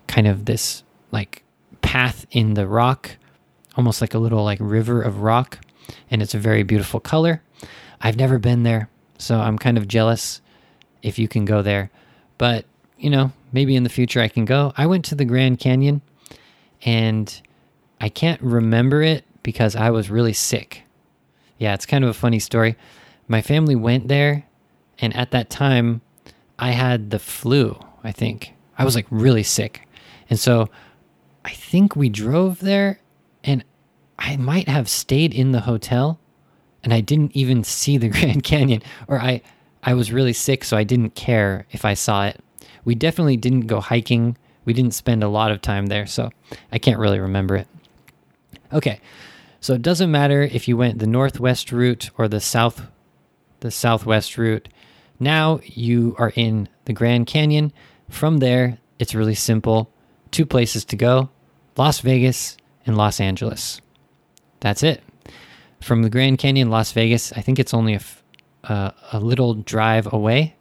kind 0.06 0.28
of 0.28 0.44
this 0.44 0.84
like 1.10 1.42
path 1.82 2.26
in 2.30 2.54
the 2.54 2.68
rock, 2.68 3.16
almost 3.76 4.00
like 4.00 4.14
a 4.14 4.20
little 4.20 4.44
like 4.44 4.60
river 4.60 5.02
of 5.02 5.18
rock. 5.22 5.58
And 6.12 6.22
it's 6.22 6.34
a 6.34 6.38
very 6.38 6.62
beautiful 6.62 7.00
color. 7.00 7.42
I've 8.00 8.16
never 8.16 8.38
been 8.38 8.62
there, 8.62 8.88
so 9.18 9.40
I'm 9.40 9.58
kind 9.58 9.78
of 9.78 9.88
jealous. 9.88 10.40
if 11.02 11.18
you 11.18 11.26
can 11.26 11.44
go 11.44 11.60
there. 11.60 11.90
But, 12.38 12.64
you 12.98 13.10
know, 13.10 13.32
maybe 13.52 13.76
in 13.76 13.82
the 13.82 13.88
future 13.88 14.20
I 14.20 14.28
can 14.28 14.44
go. 14.44 14.72
I 14.76 14.86
went 14.86 15.04
to 15.06 15.14
the 15.14 15.24
Grand 15.24 15.58
Canyon 15.58 16.02
and 16.84 17.40
I 18.00 18.08
can't 18.08 18.40
remember 18.42 19.02
it 19.02 19.24
because 19.42 19.76
I 19.76 19.90
was 19.90 20.10
really 20.10 20.32
sick. 20.32 20.82
Yeah, 21.58 21.74
it's 21.74 21.86
kind 21.86 22.04
of 22.04 22.10
a 22.10 22.14
funny 22.14 22.38
story. 22.38 22.76
My 23.28 23.40
family 23.40 23.76
went 23.76 24.08
there, 24.08 24.44
and 24.98 25.16
at 25.16 25.30
that 25.30 25.48
time, 25.48 26.02
I 26.58 26.72
had 26.72 27.10
the 27.10 27.18
flu, 27.18 27.78
I 28.02 28.12
think. 28.12 28.52
I 28.76 28.84
was 28.84 28.94
like 28.94 29.06
really 29.08 29.42
sick. 29.42 29.88
And 30.28 30.38
so 30.38 30.68
I 31.44 31.50
think 31.50 31.94
we 31.94 32.08
drove 32.08 32.60
there, 32.60 33.00
and 33.42 33.64
I 34.18 34.36
might 34.36 34.68
have 34.68 34.88
stayed 34.88 35.32
in 35.32 35.52
the 35.52 35.60
hotel, 35.60 36.18
and 36.82 36.92
I 36.92 37.00
didn't 37.00 37.36
even 37.36 37.64
see 37.64 37.96
the 37.96 38.08
Grand 38.16 38.42
Canyon, 38.42 38.82
or 39.08 39.20
I, 39.20 39.42
I 39.82 39.94
was 39.94 40.12
really 40.12 40.32
sick, 40.32 40.64
so 40.64 40.76
I 40.76 40.84
didn't 40.84 41.14
care 41.14 41.66
if 41.70 41.84
I 41.84 41.94
saw 41.94 42.26
it. 42.26 42.40
We 42.84 42.94
definitely 42.94 43.36
didn't 43.36 43.66
go 43.66 43.80
hiking. 43.80 44.36
We 44.64 44.72
didn't 44.72 44.94
spend 44.94 45.22
a 45.22 45.28
lot 45.28 45.50
of 45.50 45.60
time 45.60 45.86
there, 45.86 46.06
so 46.06 46.30
I 46.72 46.78
can't 46.78 46.98
really 46.98 47.20
remember 47.20 47.56
it. 47.56 47.68
Okay, 48.72 49.00
so 49.60 49.74
it 49.74 49.82
doesn't 49.82 50.10
matter 50.10 50.42
if 50.42 50.68
you 50.68 50.76
went 50.76 50.98
the 50.98 51.06
northwest 51.06 51.72
route 51.72 52.10
or 52.18 52.28
the 52.28 52.40
south, 52.40 52.86
the 53.60 53.70
southwest 53.70 54.36
route. 54.36 54.68
Now 55.20 55.60
you 55.64 56.16
are 56.18 56.32
in 56.34 56.68
the 56.86 56.92
Grand 56.92 57.26
Canyon. 57.26 57.72
From 58.08 58.38
there, 58.38 58.78
it's 58.98 59.14
really 59.14 59.34
simple. 59.34 59.90
Two 60.30 60.46
places 60.46 60.84
to 60.86 60.96
go: 60.96 61.30
Las 61.76 62.00
Vegas 62.00 62.56
and 62.86 62.96
Los 62.96 63.20
Angeles. 63.20 63.80
That's 64.60 64.82
it. 64.82 65.02
From 65.80 66.02
the 66.02 66.10
Grand 66.10 66.38
Canyon, 66.38 66.70
Las 66.70 66.92
Vegas, 66.92 67.32
I 67.32 67.42
think 67.42 67.58
it's 67.58 67.74
only 67.74 67.94
a, 67.94 68.00
uh, 68.64 68.90
a 69.12 69.20
little 69.20 69.54
drive 69.54 70.10
away. 70.12 70.56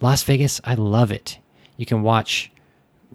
Las 0.00 0.22
Vegas, 0.22 0.60
I 0.64 0.74
love 0.74 1.10
it. 1.10 1.38
You 1.76 1.86
can 1.86 2.02
watch 2.02 2.50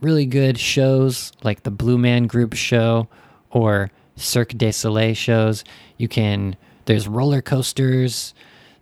really 0.02 0.26
good 0.26 0.58
shows 0.58 1.32
like 1.44 1.64
the 1.64 1.72
Blue 1.72 1.98
Man 1.98 2.28
Group 2.28 2.54
show 2.54 3.08
or 3.52 3.92
Cirque 4.16 4.58
du 4.58 4.72
Soleil 4.72 5.14
shows. 5.14 5.64
You 5.98 6.08
can, 6.08 6.56
there's 6.86 7.08
roller 7.08 7.42
coasters, 7.42 8.34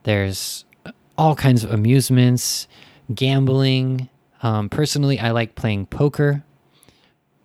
there's 0.04 0.66
all 1.18 1.36
kinds 1.36 1.64
of 1.64 1.72
amusements, 1.72 2.68
gambling. 3.14 4.10
Um, 4.42 4.70
personally, 4.70 5.20
I 5.20 5.32
like 5.32 5.56
playing 5.56 5.88
poker, 5.88 6.44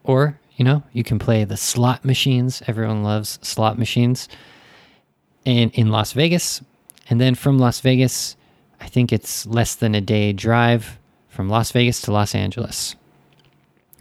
or, 0.04 0.38
you 0.56 0.64
know, 0.64 0.84
you 0.92 1.02
can 1.02 1.18
play 1.18 1.44
the 1.44 1.56
slot 1.56 2.04
machines. 2.04 2.62
Everyone 2.66 3.02
loves 3.02 3.38
slot 3.42 3.78
machines. 3.78 4.28
And 5.44 5.72
in 5.74 5.90
Las 5.90 6.12
Vegas, 6.12 6.62
and 7.10 7.20
then 7.20 7.34
from 7.34 7.58
Las 7.58 7.80
Vegas, 7.80 8.36
I 8.80 8.86
think 8.86 9.12
it's 9.12 9.46
less 9.46 9.74
than 9.74 9.94
a 9.94 10.00
day 10.00 10.32
drive 10.32 10.98
from 11.34 11.48
Las 11.48 11.72
Vegas 11.72 12.00
to 12.02 12.12
Los 12.12 12.32
Angeles. 12.32 12.94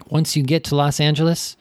Once 0.08 0.36
you 0.36 0.44
get 0.44 0.64
to 0.66 0.76
Los 0.76 1.00
Angeles, 1.00 1.58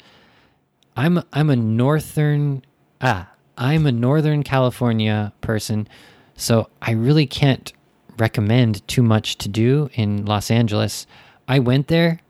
I'm 0.94 1.22
I'm 1.32 1.48
a 1.48 1.56
northern 1.56 2.62
ah 3.00 3.30
I'm 3.56 3.86
a 3.86 3.92
northern 3.92 4.42
California 4.42 5.32
person, 5.40 5.88
so 6.36 6.68
I 6.82 6.90
really 6.92 7.26
can't 7.26 7.72
recommend 8.18 8.86
too 8.86 9.02
much 9.02 9.38
to 9.38 9.48
do 9.48 9.88
in 9.94 10.26
Los 10.26 10.50
Angeles. 10.50 11.06
I 11.48 11.58
went 11.58 11.88
there 11.88 12.20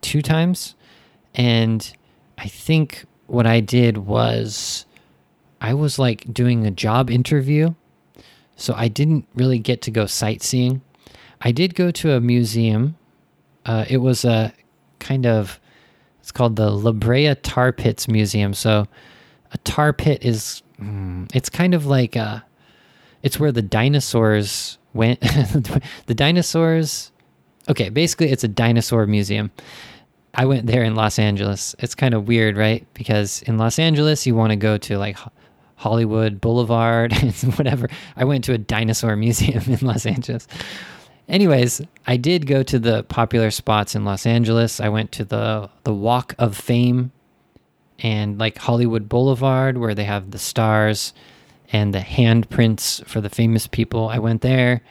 two 0.00 0.20
times, 0.20 0.74
and 1.32 1.96
I 2.36 2.48
think 2.48 3.04
what 3.28 3.46
I 3.46 3.60
did 3.60 3.98
was 3.98 4.84
I 5.60 5.74
was 5.74 5.98
like 5.98 6.34
doing 6.34 6.66
a 6.66 6.72
job 6.72 7.08
interview, 7.08 7.74
so 8.56 8.74
I 8.76 8.88
didn't 8.88 9.28
really 9.34 9.60
get 9.60 9.80
to 9.82 9.92
go 9.92 10.06
sightseeing. 10.06 10.82
I 11.44 11.52
did 11.52 11.74
go 11.74 11.90
to 11.90 12.12
a 12.12 12.20
museum. 12.20 12.96
Uh, 13.66 13.84
it 13.88 13.98
was 13.98 14.24
a 14.24 14.52
kind 14.98 15.26
of 15.26 15.60
it's 16.20 16.32
called 16.32 16.56
the 16.56 16.70
La 16.70 16.92
Brea 16.92 17.34
Tar 17.34 17.70
Pits 17.70 18.08
Museum. 18.08 18.54
So 18.54 18.86
a 19.52 19.58
tar 19.58 19.92
pit 19.92 20.24
is 20.24 20.62
mm, 20.80 21.30
it's 21.34 21.50
kind 21.50 21.74
of 21.74 21.86
like 21.86 22.16
uh 22.16 22.40
it's 23.22 23.38
where 23.38 23.52
the 23.52 23.62
dinosaurs 23.62 24.78
went 24.94 25.20
the 26.06 26.14
dinosaurs 26.14 27.12
okay, 27.68 27.90
basically 27.90 28.30
it's 28.30 28.44
a 28.44 28.48
dinosaur 28.48 29.06
museum. 29.06 29.50
I 30.34 30.46
went 30.46 30.66
there 30.66 30.82
in 30.82 30.96
Los 30.96 31.18
Angeles. 31.18 31.76
It's 31.78 31.94
kind 31.94 32.12
of 32.12 32.26
weird, 32.26 32.56
right? 32.56 32.86
Because 32.94 33.42
in 33.42 33.58
Los 33.58 33.78
Angeles 33.78 34.26
you 34.26 34.34
want 34.34 34.50
to 34.50 34.56
go 34.56 34.78
to 34.78 34.98
like 34.98 35.18
Hollywood 35.76 36.40
Boulevard 36.40 37.12
and 37.22 37.34
whatever. 37.56 37.88
I 38.16 38.24
went 38.24 38.44
to 38.44 38.52
a 38.54 38.58
dinosaur 38.58 39.14
museum 39.26 39.62
in 39.66 39.86
Los 39.86 40.06
Angeles. 40.06 40.48
Anyways, 41.28 41.80
I 42.06 42.16
did 42.16 42.46
go 42.46 42.62
to 42.62 42.78
the 42.78 43.02
popular 43.04 43.50
spots 43.50 43.94
in 43.94 44.04
Los 44.04 44.26
Angeles. 44.26 44.78
I 44.80 44.88
went 44.88 45.10
to 45.12 45.24
the 45.24 45.70
the 45.84 45.94
Walk 45.94 46.34
of 46.38 46.56
Fame 46.56 47.12
and 47.98 48.38
like 48.38 48.58
Hollywood 48.58 49.08
Boulevard 49.08 49.78
where 49.78 49.94
they 49.94 50.04
have 50.04 50.30
the 50.30 50.38
stars 50.38 51.14
and 51.72 51.94
the 51.94 52.00
handprints 52.00 53.04
for 53.06 53.20
the 53.20 53.30
famous 53.30 53.66
people. 53.66 54.08
I 54.08 54.18
went 54.18 54.42
there. 54.42 54.82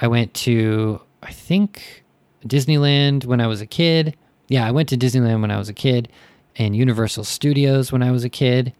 I 0.00 0.08
went 0.08 0.34
to 0.34 1.00
I 1.22 1.32
think 1.32 2.04
Disneyland 2.46 3.24
when 3.24 3.40
I 3.40 3.46
was 3.46 3.60
a 3.60 3.66
kid. 3.66 4.16
Yeah, 4.48 4.66
I 4.66 4.72
went 4.72 4.90
to 4.90 4.96
Disneyland 4.96 5.40
when 5.40 5.50
I 5.50 5.56
was 5.56 5.70
a 5.70 5.74
kid 5.74 6.10
and 6.56 6.76
Universal 6.76 7.24
Studios 7.24 7.90
when 7.92 8.02
I 8.02 8.10
was 8.10 8.24
a 8.24 8.28
kid. 8.28 8.74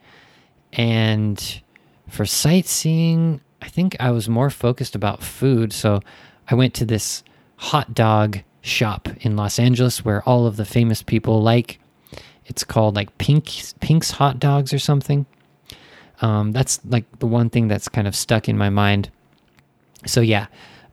And 0.75 1.63
for 2.09 2.27
sightseeing, 2.27 3.41
I 3.63 3.69
think 3.69 3.97
I 4.01 4.11
was 4.11 4.29
more 4.29 4.51
focused 4.51 4.95
about 4.95 5.23
food, 5.23 5.73
so 5.73 6.01
I 6.53 6.55
went 6.55 6.75
to 6.75 6.85
this 6.85 7.25
hot 7.57 7.95
dog 7.95 8.41
shop 8.61 9.09
in 9.23 9.37
Los 9.37 9.59
Angeles 9.59 10.05
where 10.05 10.23
all 10.29 10.47
of 10.47 10.57
the 10.57 10.67
famous 10.67 11.03
people 11.03 11.43
like. 11.43 11.81
It's 12.45 12.63
called 12.63 12.95
like 12.95 13.17
Pink 13.19 13.51
Pink's 13.81 14.11
Hot 14.13 14.39
Dogs 14.39 14.75
or 14.75 14.79
something. 14.79 15.25
Um, 16.21 16.53
that's 16.53 16.79
like 16.85 17.05
the 17.21 17.27
one 17.27 17.49
thing 17.49 17.69
that's 17.69 17.89
kind 17.89 18.07
of 18.07 18.15
stuck 18.15 18.49
in 18.49 18.59
my 18.59 18.69
mind. 18.69 19.11
So 20.07 20.21
yeah, 20.21 20.47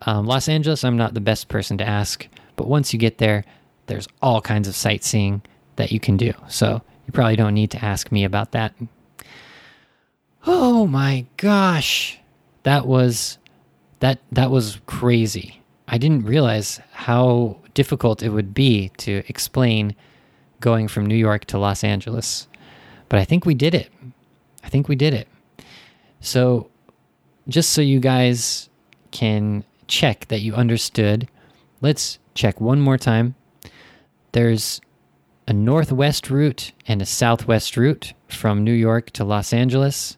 um, 0.04 0.26
Los 0.26 0.48
Angeles. 0.48 0.84
I'm 0.84 0.96
not 0.96 1.14
the 1.14 1.22
best 1.22 1.50
person 1.50 1.78
to 1.80 1.88
ask, 1.88 2.28
but 2.56 2.68
once 2.68 2.94
you 2.94 3.00
get 3.00 3.18
there, 3.18 3.44
there's 3.88 4.08
all 4.22 4.42
kinds 4.42 4.68
of 4.68 4.76
sightseeing 4.76 5.42
that 5.76 5.92
you 5.92 6.00
can 6.00 6.16
do. 6.16 6.32
So 6.48 6.82
you 7.06 7.12
probably 7.12 7.36
don't 7.36 7.54
need 7.54 7.72
to 7.72 7.84
ask 7.84 8.12
me 8.12 8.24
about 8.24 8.52
that. 8.54 8.74
Oh 10.48 10.88
my 10.88 11.26
gosh, 11.36 12.18
that 12.64 12.86
was 12.86 13.40
that 14.00 14.20
that 14.32 14.52
was 14.52 14.80
crazy. 14.86 15.62
I 15.88 15.98
didn't 15.98 16.26
realize 16.26 16.80
how 16.92 17.58
difficult 17.74 18.22
it 18.22 18.30
would 18.30 18.54
be 18.54 18.90
to 18.98 19.24
explain 19.28 19.96
going 20.60 20.88
from 20.88 21.06
New 21.06 21.16
York 21.16 21.46
to 21.46 21.58
Los 21.58 21.84
Angeles. 21.84 22.48
But 23.08 23.20
I 23.20 23.26
think 23.26 23.46
we 23.46 23.56
did 23.56 23.74
it. 23.74 23.92
I 24.64 24.70
think 24.70 24.88
we 24.88 24.96
did 24.96 25.14
it. 25.14 25.28
So, 26.22 26.70
just 27.48 27.72
so 27.72 27.82
you 27.82 28.00
guys 28.00 28.70
can 29.12 29.64
check 29.88 30.28
that 30.28 30.42
you 30.42 30.54
understood, 30.54 31.28
let's 31.82 32.20
check 32.36 32.62
one 32.62 32.80
more 32.80 32.98
time. 32.98 33.36
There's 34.34 34.82
a 35.48 35.54
northwest 35.54 36.30
route 36.30 36.72
and 36.88 37.02
a 37.02 37.06
southwest 37.06 37.76
route 37.76 38.14
from 38.28 38.64
New 38.64 38.74
York 38.74 39.10
to 39.12 39.24
Los 39.24 39.52
Angeles 39.52 40.18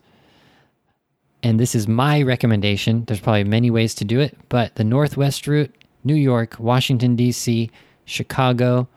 and 1.44 1.60
this 1.60 1.74
is 1.74 1.88
my 1.88 2.22
recommendation. 2.22 3.06
There's 3.06 3.20
probably 3.20 3.44
many 3.44 3.72
ways 3.72 3.96
to 3.96 4.06
do 4.06 4.20
it, 4.20 4.38
but 4.50 4.76
the 4.76 4.84
Northwest 4.84 5.48
route, 5.48 5.74
New 6.04 6.16
York, 6.16 6.58
Washington, 6.60 7.16
D.C., 7.16 7.72
Chicago, 8.06 8.88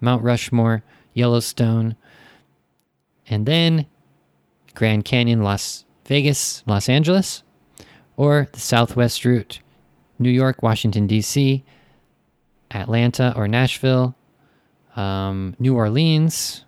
Mount 0.00 0.22
Rushmore, 0.22 0.82
Yellowstone, 1.14 1.96
and 3.28 3.46
then 3.46 3.86
Grand 4.74 5.04
Canyon, 5.04 5.42
Las 5.42 5.84
Vegas, 6.06 6.62
Los 6.66 6.88
Angeles, 6.88 7.42
or 8.16 8.48
the 8.52 8.60
Southwest 8.60 9.24
route, 9.24 9.60
New 10.18 10.30
York, 10.30 10.62
Washington, 10.62 11.06
D.C., 11.06 11.64
Atlanta 12.70 13.32
or 13.36 13.46
Nashville, 13.48 14.14
um, 14.96 15.54
New 15.58 15.76
Orleans, 15.76 16.64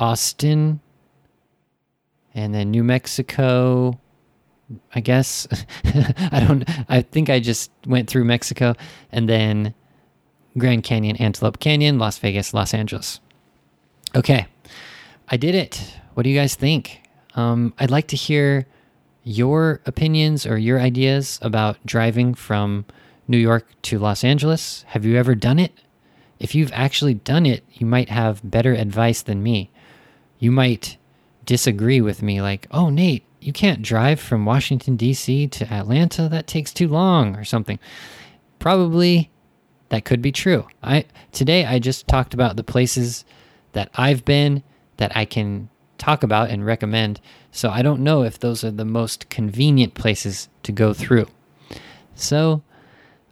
Austin, 0.00 0.80
and 2.34 2.54
then 2.54 2.70
New 2.70 2.82
Mexico, 2.82 3.98
I 4.94 5.00
guess. 5.00 5.46
I 5.84 6.44
don't, 6.46 6.64
I 6.88 7.02
think 7.02 7.30
I 7.30 7.40
just 7.40 7.70
went 7.86 8.08
through 8.10 8.24
Mexico 8.24 8.74
and 9.12 9.28
then 9.28 9.74
Grand 10.58 10.82
Canyon, 10.82 11.16
Antelope 11.16 11.60
Canyon, 11.60 11.98
Las 11.98 12.18
Vegas, 12.18 12.54
Los 12.54 12.74
Angeles. 12.74 13.20
Okay, 14.14 14.46
I 15.28 15.36
did 15.36 15.54
it. 15.54 15.98
What 16.14 16.22
do 16.22 16.30
you 16.30 16.38
guys 16.38 16.54
think? 16.54 17.02
Um, 17.34 17.74
I'd 17.78 17.90
like 17.90 18.08
to 18.08 18.16
hear 18.16 18.66
your 19.22 19.80
opinions 19.86 20.46
or 20.46 20.56
your 20.56 20.80
ideas 20.80 21.38
about 21.42 21.84
driving 21.84 22.32
from 22.34 22.86
New 23.28 23.38
York 23.38 23.66
to 23.82 23.98
Los 23.98 24.24
Angeles. 24.24 24.84
Have 24.88 25.04
you 25.04 25.16
ever 25.16 25.34
done 25.34 25.58
it? 25.58 25.72
If 26.38 26.54
you've 26.54 26.72
actually 26.72 27.14
done 27.14 27.44
it, 27.44 27.64
you 27.72 27.86
might 27.86 28.08
have 28.08 28.48
better 28.48 28.72
advice 28.72 29.22
than 29.22 29.42
me. 29.42 29.70
You 30.38 30.50
might 30.50 30.96
disagree 31.44 32.00
with 32.00 32.22
me, 32.22 32.40
like, 32.40 32.66
oh, 32.70 32.88
Nate, 32.90 33.24
you 33.46 33.52
can't 33.52 33.82
drive 33.82 34.18
from 34.18 34.44
Washington, 34.44 34.96
D.C. 34.96 35.46
to 35.48 35.72
Atlanta. 35.72 36.28
That 36.28 36.46
takes 36.46 36.72
too 36.72 36.88
long 36.88 37.36
or 37.36 37.44
something. 37.44 37.78
probably 38.58 39.30
that 39.88 40.04
could 40.04 40.20
be 40.20 40.32
true. 40.32 40.66
I 40.82 41.04
today 41.32 41.64
I 41.64 41.78
just 41.78 42.08
talked 42.08 42.34
about 42.34 42.56
the 42.56 42.64
places 42.64 43.24
that 43.72 43.88
I've 43.94 44.24
been 44.24 44.62
that 44.96 45.16
I 45.16 45.24
can 45.24 45.68
talk 45.98 46.22
about 46.22 46.50
and 46.50 46.66
recommend. 46.66 47.20
So 47.52 47.70
I 47.70 47.82
don't 47.82 48.00
know 48.00 48.22
if 48.22 48.38
those 48.38 48.64
are 48.64 48.70
the 48.70 48.84
most 48.84 49.28
convenient 49.30 49.94
places 49.94 50.48
to 50.64 50.72
go 50.72 50.92
through. 50.92 51.28
So 52.14 52.62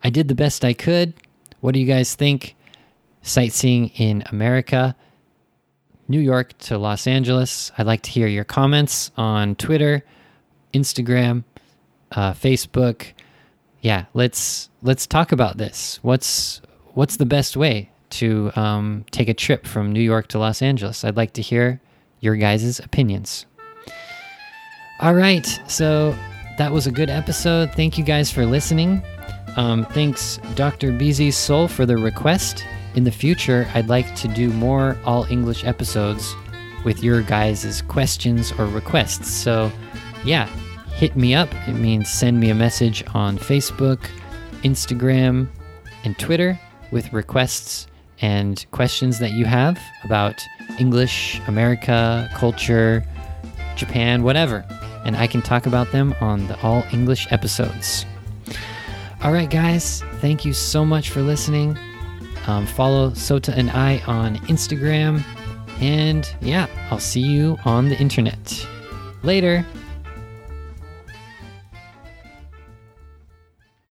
I 0.03 0.11
did 0.11 0.29
the 0.29 0.35
best 0.35 0.65
I 0.65 0.75
could. 0.75 1.15
What 1.61 1.75
do 1.75 1.81
you 1.81 1.87
guys 1.87 2.15
think? 2.15 2.55
Sightseeing 3.23 3.89
in 3.97 4.23
America, 4.31 4.95
New 6.09 6.21
York 6.21 6.57
to 6.59 6.79
Los 6.79 7.07
Angeles. 7.07 7.73
I'd 7.79 7.87
like 7.87 8.03
to 8.03 8.11
hear 8.11 8.27
your 8.27 8.45
comments 8.45 9.11
on 9.17 9.55
Twitter, 9.57 10.05
Instagram, 10.73 11.45
uh, 12.13 12.33
Facebook. 12.33 13.13
Yeah, 13.81 14.07
let's 14.15 14.71
let's 14.83 15.07
talk 15.07 15.33
about 15.33 15.59
this. 15.59 15.99
What's 16.03 16.61
what's 16.95 17.17
the 17.17 17.27
best 17.27 17.57
way 17.57 17.91
to 18.11 18.53
um, 18.57 19.05
take 19.11 19.29
a 19.29 19.35
trip 19.35 19.67
from 19.67 19.93
New 19.93 20.03
York 20.03 20.29
to 20.29 20.39
Los 20.39 20.63
Angeles? 20.63 21.05
I'd 21.05 21.17
like 21.17 21.33
to 21.35 21.43
hear 21.43 21.81
your 22.21 22.37
guys' 22.37 22.79
opinions. 22.81 23.47
All 25.01 25.15
right, 25.15 25.47
so 25.67 26.17
that 26.57 26.73
was 26.73 26.87
a 26.87 26.93
good 26.93 27.11
episode. 27.11 27.73
Thank 27.73 27.99
you 27.99 28.05
guys 28.05 28.31
for 28.31 28.47
listening. 28.47 29.03
Um, 29.57 29.85
thanks, 29.87 30.39
Dr. 30.55 30.93
Beezy's 30.93 31.37
Soul, 31.37 31.69
for 31.69 31.85
the 31.85 31.97
request. 31.97 32.65
In 32.95 33.05
the 33.05 33.11
future, 33.11 33.69
I'd 33.75 33.89
like 33.89 34.15
to 34.17 34.29
do 34.29 34.51
more 34.51 34.97
all 35.05 35.25
English 35.25 35.65
episodes 35.65 36.35
with 36.85 37.03
your 37.03 37.23
guys' 37.23 37.83
questions 37.83 38.53
or 38.53 38.67
requests. 38.67 39.29
So, 39.31 39.73
yeah, 40.25 40.47
hit 40.95 41.17
me 41.17 41.35
up. 41.35 41.49
It 41.67 41.75
means 41.75 42.09
send 42.09 42.39
me 42.39 42.51
a 42.51 42.55
message 42.55 43.03
on 43.15 43.37
Facebook, 43.37 43.99
Instagram, 44.63 45.49
and 46.05 46.17
Twitter 46.19 46.59
with 46.93 47.13
requests 47.13 47.89
and 48.21 48.65
questions 48.71 49.19
that 49.19 49.33
you 49.33 49.45
have 49.45 49.79
about 50.05 50.41
English, 50.79 51.41
America, 51.49 52.31
culture, 52.35 53.05
Japan, 53.75 54.23
whatever. 54.23 54.65
And 55.05 55.17
I 55.17 55.27
can 55.27 55.43
talk 55.43 55.67
about 55.67 55.91
them 55.91 56.15
on 56.21 56.47
the 56.47 56.61
all 56.61 56.85
English 56.93 57.27
episodes. 57.33 58.07
All 59.23 59.33
right, 59.33 59.51
guys, 59.51 60.03
thank 60.21 60.45
you 60.45 60.53
so 60.53 60.85
much 60.85 61.11
for 61.11 61.23
listening. 61.23 61.77
Um, 62.47 62.67
follow 62.67 63.11
Sota 63.11 63.57
and 63.57 63.71
I 63.71 64.01
on 64.07 64.37
Instagram. 64.47 65.23
And 65.81 66.29
yeah, 66.41 66.67
I'll 66.91 67.01
see 67.01 67.21
you 67.21 67.59
on 67.65 67.89
the 67.89 67.99
internet. 67.99 68.67
Later. 69.23 69.65